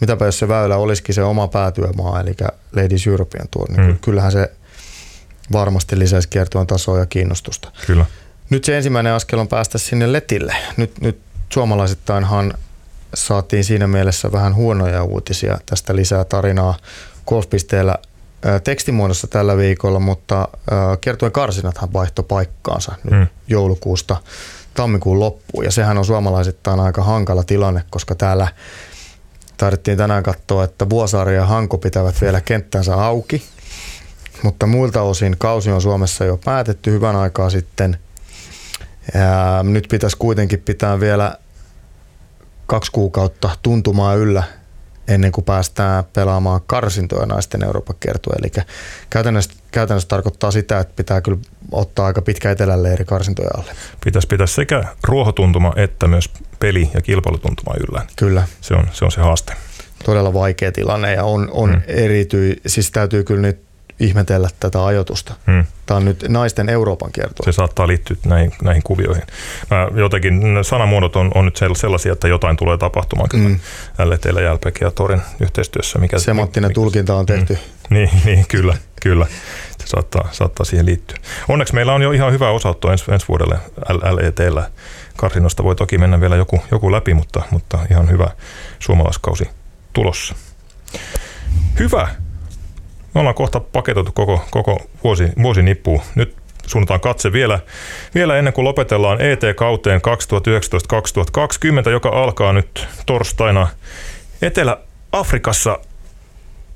[0.00, 2.34] Mitäpä jos se väylä olisikin se oma päätyömaa, eli
[2.76, 3.98] Ladies European Tour, niin hmm.
[3.98, 4.50] kyllähän se
[5.52, 7.72] varmasti lisäisi kiertueen tasoa ja kiinnostusta.
[7.86, 8.06] Kyllä.
[8.50, 10.54] Nyt se ensimmäinen askel on päästä sinne letille.
[10.76, 11.20] Nyt, nyt
[11.52, 12.54] suomalaisittainhan
[13.14, 16.74] saatiin siinä mielessä vähän huonoja uutisia tästä lisää tarinaa
[17.26, 17.98] golfpisteellä
[18.64, 20.48] tekstimuodossa tällä viikolla, mutta
[21.00, 23.26] kiertueen karsinathan vaihto paikkaansa nyt hmm.
[23.48, 24.16] joulukuusta
[24.74, 25.64] tammikuun loppuun.
[25.64, 28.48] Ja sehän on suomalaisittain aika hankala tilanne, koska täällä
[29.56, 33.42] taidettiin tänään katsoa, että Vuosaari ja Hanko pitävät vielä kenttänsä auki
[34.42, 37.98] mutta muilta osin kausi on Suomessa jo päätetty hyvän aikaa sitten.
[39.14, 41.36] Ja nyt pitäisi kuitenkin pitää vielä
[42.66, 44.42] kaksi kuukautta tuntumaa yllä
[45.08, 48.34] ennen kuin päästään pelaamaan karsintoja naisten Euroopan kiertua.
[48.38, 48.64] Eli
[49.10, 51.38] käytännössä, käytännössä tarkoittaa sitä, että pitää kyllä
[51.72, 53.72] ottaa aika pitkä etelänleiri karsintoja alle.
[54.04, 58.06] Pitäisi pitää sekä ruohotuntuma että myös peli- ja kilpailutuntuma yllä.
[58.16, 58.46] Kyllä.
[58.60, 59.52] Se on se, on se haaste.
[60.04, 61.82] Todella vaikea tilanne ja on, on hmm.
[61.86, 63.71] erity, siis täytyy kyllä nyt
[64.02, 65.34] ihmetellä tätä ajoitusta.
[65.46, 65.64] Hmm.
[65.86, 67.42] Tämä on nyt naisten Euroopan kierto.
[67.44, 69.22] Se saattaa liittyä näihin, näihin kuvioihin.
[69.70, 73.58] Mä jotenkin sanamuodot on, on nyt sellaisia, että jotain tulee tapahtumaan kyllä mm.
[74.04, 75.98] LTL ja LPG ja Torin yhteistyössä.
[75.98, 77.54] Mikä, Semanttinen mikä, tulkinta on tehty.
[77.54, 77.94] Mm.
[77.94, 79.26] Niin, niin, kyllä, kyllä.
[79.78, 81.16] Se saattaa, saattaa siihen liittyä.
[81.48, 83.58] Onneksi meillä on jo ihan hyvä osautto ensi, ensi vuodelle
[84.10, 84.70] LETllä.
[85.16, 88.30] Karsinnosta voi toki mennä vielä joku, joku läpi, mutta, mutta ihan hyvä
[88.78, 89.48] suomalaiskausi
[89.92, 90.34] tulossa.
[91.78, 92.08] Hyvä.
[93.14, 96.00] Me ollaan kohta paketoitu koko, koko vuosi, vuosi nippuun.
[96.14, 96.36] Nyt
[96.66, 97.60] suunnataan katse vielä,
[98.14, 100.00] vielä ennen kuin lopetellaan ET-kauteen
[101.86, 103.68] 2019-2020, joka alkaa nyt torstaina
[104.42, 105.78] Etelä-Afrikassa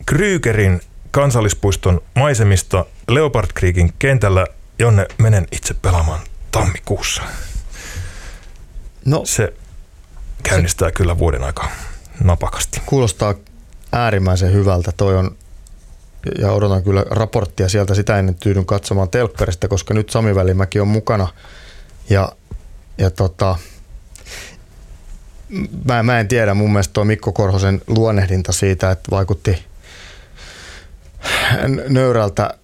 [0.07, 0.81] Krygerin
[1.11, 4.47] kansallispuiston maisemista Leopard Creekin kentällä,
[4.79, 6.21] jonne menen itse pelaamaan
[6.53, 7.23] tammikuussa.
[9.05, 9.53] No, se
[10.43, 11.71] käynnistää se, kyllä vuoden aikaa
[12.25, 12.81] napakasti.
[12.87, 13.35] Kuulostaa
[13.93, 14.93] äärimmäisen hyvältä.
[14.97, 15.37] Toi on
[16.39, 17.95] ja odotan kyllä raporttia sieltä.
[17.95, 21.29] Sitä ennen tyydyn katsomaan telkkarista, koska nyt Sami Välimäki on mukana.
[22.11, 22.33] Ja,
[22.99, 23.57] ja tota,
[25.85, 29.65] mä, mä en tiedä, mun mielestä tuo Mikko Korhosen luonnehdinta siitä, että vaikutti
[31.89, 32.55] nöyrältä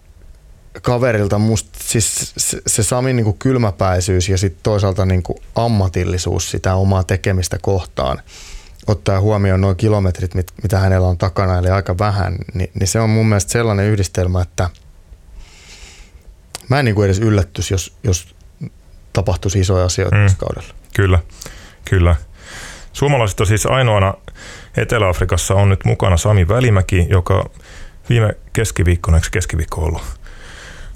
[0.83, 1.39] kaverilta.
[1.39, 2.33] Musta siis
[2.67, 5.23] se, Samin niin kylmäpäisyys ja sitten toisaalta niin
[5.55, 8.23] ammatillisuus sitä omaa tekemistä kohtaan–
[8.87, 13.01] ottaa huomioon nuo kilometrit, mit, mitä hänellä on takana, eli aika vähän, niin, niin se
[13.01, 14.71] on mun mielestä sellainen yhdistelmä, että
[16.69, 18.35] mä en niin kuin edes yllättys, jos, jos
[19.13, 20.35] tapahtuisi isoja asioita mm.
[20.39, 20.75] kaudella.
[20.95, 21.19] Kyllä,
[21.85, 22.17] kyllä.
[22.93, 24.15] Suomalaiset on siis ainoana
[24.77, 27.51] Etelä-Afrikassa on nyt mukana Sami Välimäki, joka
[28.09, 30.03] viime keskiviikkona, eikö keskiviikko ollut,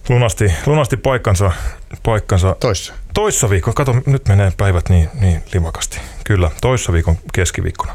[0.08, 1.52] lunasti, lunasti paikkansa,
[2.02, 2.94] paikkansa Toissa.
[3.14, 3.72] toissa viikko.
[3.72, 6.00] Kato, nyt menee päivät niin, niin limakasti.
[6.24, 7.94] Kyllä, toissa viikon keskiviikkona.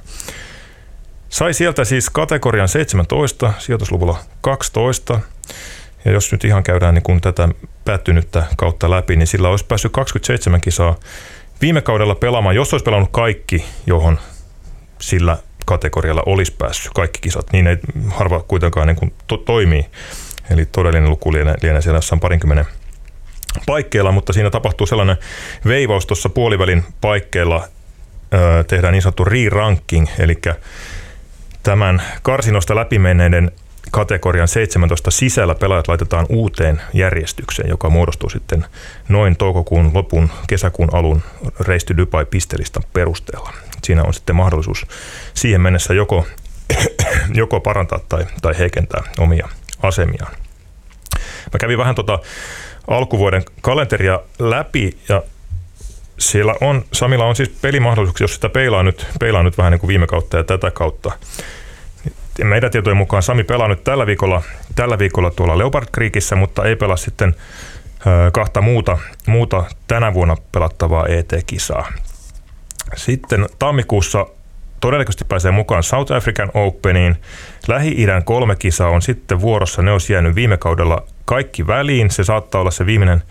[1.30, 5.20] Sai sieltä siis kategorian 17, sijoitusluvulla 12.
[6.06, 7.50] Ja jos nyt ihan käydään niin kun tätä
[7.86, 10.96] päättynyttä kautta läpi, niin sillä olisi päässyt 27 kisaa
[11.62, 14.20] viime kaudella pelaamaan, jos olisi pelannut kaikki, johon
[15.02, 17.52] sillä kategorialla olisi päässyt kaikki kisat.
[17.52, 19.86] Niin ei harva kuitenkaan niin kuin to- toimii.
[20.50, 22.66] Eli todellinen luku lienee, lienee siellä jossain parinkymmenen
[23.66, 25.18] paikkeilla, mutta siinä tapahtuu sellainen
[25.68, 27.68] veivaus tuossa puolivälin paikkeilla,
[28.34, 30.38] öö, tehdään niin sanottu re-ranking, eli
[31.64, 33.52] tämän karsinosta läpimenneiden
[33.92, 38.66] kategorian 17 sisällä pelaajat laitetaan uuteen järjestykseen, joka muodostuu sitten
[39.10, 41.22] noin toukokuun lopun, kesäkuun alun
[41.60, 43.54] Race Dubai pistelistan perusteella.
[43.84, 44.86] Siinä on sitten mahdollisuus
[45.34, 46.28] siihen mennessä joko,
[47.34, 49.50] joko parantaa tai, tai heikentää omia
[49.84, 50.34] asemiaan.
[51.54, 52.20] Mä kävin vähän tota
[52.88, 55.24] alkuvuoden kalenteria läpi ja
[56.20, 59.88] siellä on, Samilla on siis pelimahdollisuuksia, jos sitä peilaa nyt, peilaa nyt vähän niin kuin
[59.88, 61.12] viime kautta ja tätä kautta.
[62.44, 64.42] Meidän tietojen mukaan Sami pelaa nyt tällä viikolla,
[64.76, 67.36] tällä viikolla tuolla Leopard Creekissä, mutta ei pelaa sitten
[68.32, 71.94] kahta muuta, muuta tänä vuonna pelattavaa ET-kisaa.
[72.96, 74.26] Sitten tammikuussa
[74.82, 77.18] todennäköisesti pääsee mukaan South African Openiin.
[77.68, 79.82] Lähi-idän kolme kisaa on sitten vuorossa.
[79.82, 82.12] Ne olisi jäänyt viime kaudella kaikki väliin.
[82.12, 83.24] Se saattaa olla se viimeinen,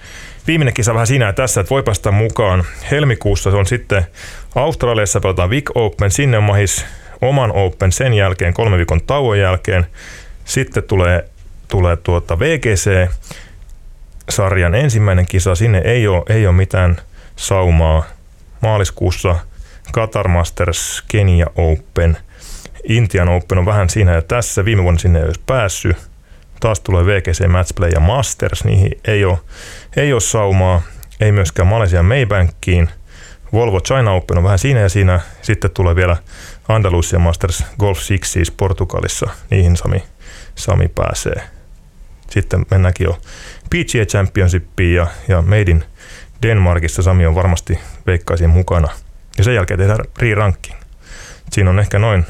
[0.46, 2.64] viimeinen kisa vähän siinä ja tässä, että voi päästä mukaan.
[2.90, 4.06] Helmikuussa se on sitten
[4.54, 6.86] Australiassa pelataan Vic Open, sinne mahis
[7.20, 9.86] oman Open sen jälkeen, kolme viikon tauon jälkeen.
[10.44, 11.28] Sitten tulee,
[11.68, 13.08] tulee tuota VGC,
[14.28, 16.96] sarjan ensimmäinen kisa, sinne ei ole, ei ole mitään
[17.36, 18.04] saumaa.
[18.60, 19.36] Maaliskuussa
[19.92, 22.16] Qatar Masters, Kenya Open,
[22.88, 24.64] Intian Open on vähän siinä ja tässä.
[24.64, 25.96] Viime vuonna sinne ei olisi päässyt.
[26.60, 29.38] Taas tulee VGC Matchplay ja Masters, niihin ei ole,
[29.96, 30.82] ei ole saumaa.
[31.20, 32.88] Ei myöskään Malesian Maybankiin.
[33.52, 35.20] Volvo China Open on vähän siinä ja siinä.
[35.42, 36.16] Sitten tulee vielä
[36.68, 39.30] Andalusia Masters Golf Six siis Portugalissa.
[39.50, 40.02] Niihin Sami,
[40.54, 41.42] Sami pääsee.
[42.30, 43.18] Sitten mennäänkin jo
[43.70, 45.84] PGA Championshipiin ja, ja Made in
[46.42, 48.88] Denmarkissa Sami on varmasti veikkaisin mukana.
[49.38, 50.76] Ja sen jälkeen tehdään re-ranking.
[51.52, 52.26] Siinä on ehkä noin,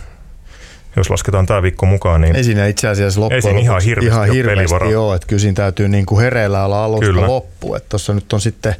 [0.96, 4.06] jos lasketaan tämä viikko mukaan, niin Ei siinä itse asiassa loppujen Ei siinä ihan hirveästi
[4.06, 4.90] ihan ole hirveästi pelivaraa.
[4.90, 7.26] joo, että kyllä siinä täytyy niin kuin hereillä olla alusta Kyllä.
[7.26, 7.76] loppuun.
[7.76, 8.74] Että tuossa nyt on sitten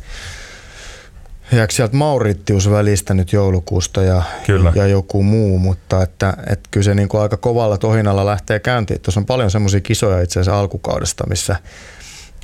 [1.53, 4.73] jääkö sieltä Mauritius välistä nyt joulukuusta ja, Kyllä.
[4.75, 9.01] ja joku muu, mutta että, että kyllä se niin kuin aika kovalla tohinalla lähtee käyntiin.
[9.01, 11.57] Tuossa on paljon semmoisia kisoja itse asiassa alkukaudesta, missä,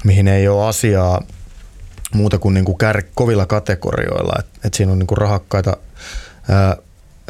[0.05, 1.23] mihin ei ole asiaa
[2.15, 4.33] muuta kuin, niin kuin kär, kovilla kategorioilla.
[4.39, 5.77] Et, et siinä on niin kuin rahakkaita
[6.49, 6.77] ää,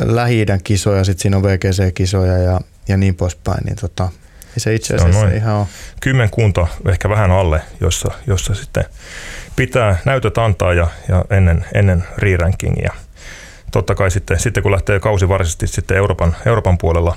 [0.01, 3.65] lähi kisoja, sitten siinä on VGC-kisoja ja, ja niin poispäin.
[3.65, 4.09] Niin tota,
[4.57, 5.67] se itse Se on asiassa ihan ole.
[6.01, 8.85] kymmenkunta, ehkä vähän alle, jossa, jossa sitten
[9.57, 12.93] pitää näytöt antaa ja, ja ennen, ennen re-rankingia.
[13.73, 17.17] Totta kai sitten, sitten kun lähtee kausi varsinaisesti sitten Euroopan, Euroopan puolella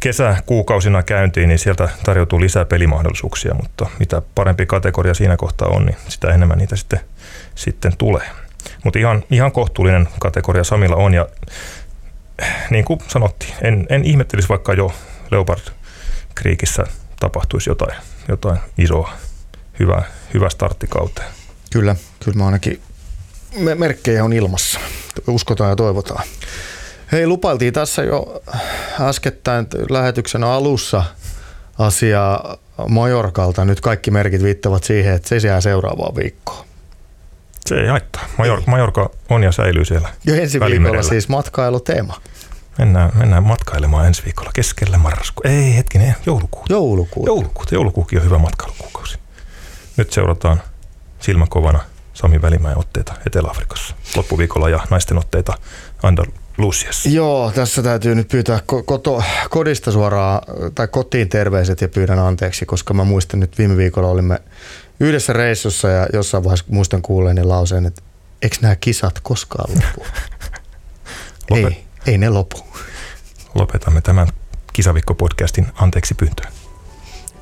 [0.00, 5.96] kesäkuukausina käyntiin, niin sieltä tarjoutuu lisää pelimahdollisuuksia, mutta mitä parempi kategoria siinä kohtaa on, niin
[6.08, 7.00] sitä enemmän niitä sitten,
[7.54, 8.30] sitten tulee.
[8.84, 11.28] Mutta ihan, ihan kohtuullinen kategoria Samilla on ja
[12.70, 14.92] niin kuin sanottiin, en, en ihmettelisi vaikka jo
[15.30, 15.60] Leopard
[16.40, 16.84] Creekissä
[17.20, 17.96] tapahtuisi jotain,
[18.28, 19.12] jotain isoa,
[19.78, 20.02] hyvää,
[20.34, 21.28] hyvää starttikauteen.
[21.72, 22.82] Kyllä, kyllä mä ainakin
[23.58, 24.80] me- merkkejä on ilmassa.
[25.26, 26.24] Uskotaan ja toivotaan.
[27.12, 28.42] Hei, lupailtiin tässä jo
[29.00, 31.04] äskettäin lähetyksen alussa
[31.78, 32.56] asiaa
[32.88, 33.64] Majorkalta.
[33.64, 36.64] Nyt kaikki merkit viittavat siihen, että se jää seuraavaan viikkoon.
[37.66, 38.22] Se ei haittaa.
[38.38, 40.08] Major, Majorka on ja säilyy siellä.
[40.24, 42.20] Jo ensi viikolla siis matkailuteema.
[42.78, 45.48] Mennään, mennään matkailemaan ensi viikolla keskellä marraskuuta.
[45.48, 46.72] Ei hetkinen, joulukuuta.
[46.72, 47.30] Joulukuuta.
[47.30, 47.74] Joulukuuta.
[47.74, 49.18] Joulukuukin on hyvä matkailukuukausi.
[49.96, 50.62] Nyt seurataan
[51.20, 51.80] silmäkovana
[52.14, 55.54] Sami Välimäen otteita Etelä-Afrikassa loppuviikolla ja naisten otteita
[56.60, 57.08] Andalusiassa.
[57.08, 60.40] Joo, tässä täytyy nyt pyytää ko- koto, kodista suoraan
[60.74, 64.42] tai kotiin terveiset ja pyydän anteeksi, koska mä muistan nyt viime viikolla olimme
[65.00, 68.02] yhdessä reissussa ja jossain vaiheessa muistan kuulleeni lauseen, että
[68.42, 70.06] eikö nämä kisat koskaan lopu?
[71.50, 72.66] Lopet- ei, ei ne lopu.
[73.54, 74.28] Lopetamme tämän
[74.72, 76.52] Kisavikko-podcastin anteeksi pyyntöön.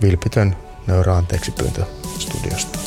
[0.03, 0.57] Vilpitön
[0.87, 1.83] nöyrä anteeksi pyyntö
[2.19, 2.79] studiosta.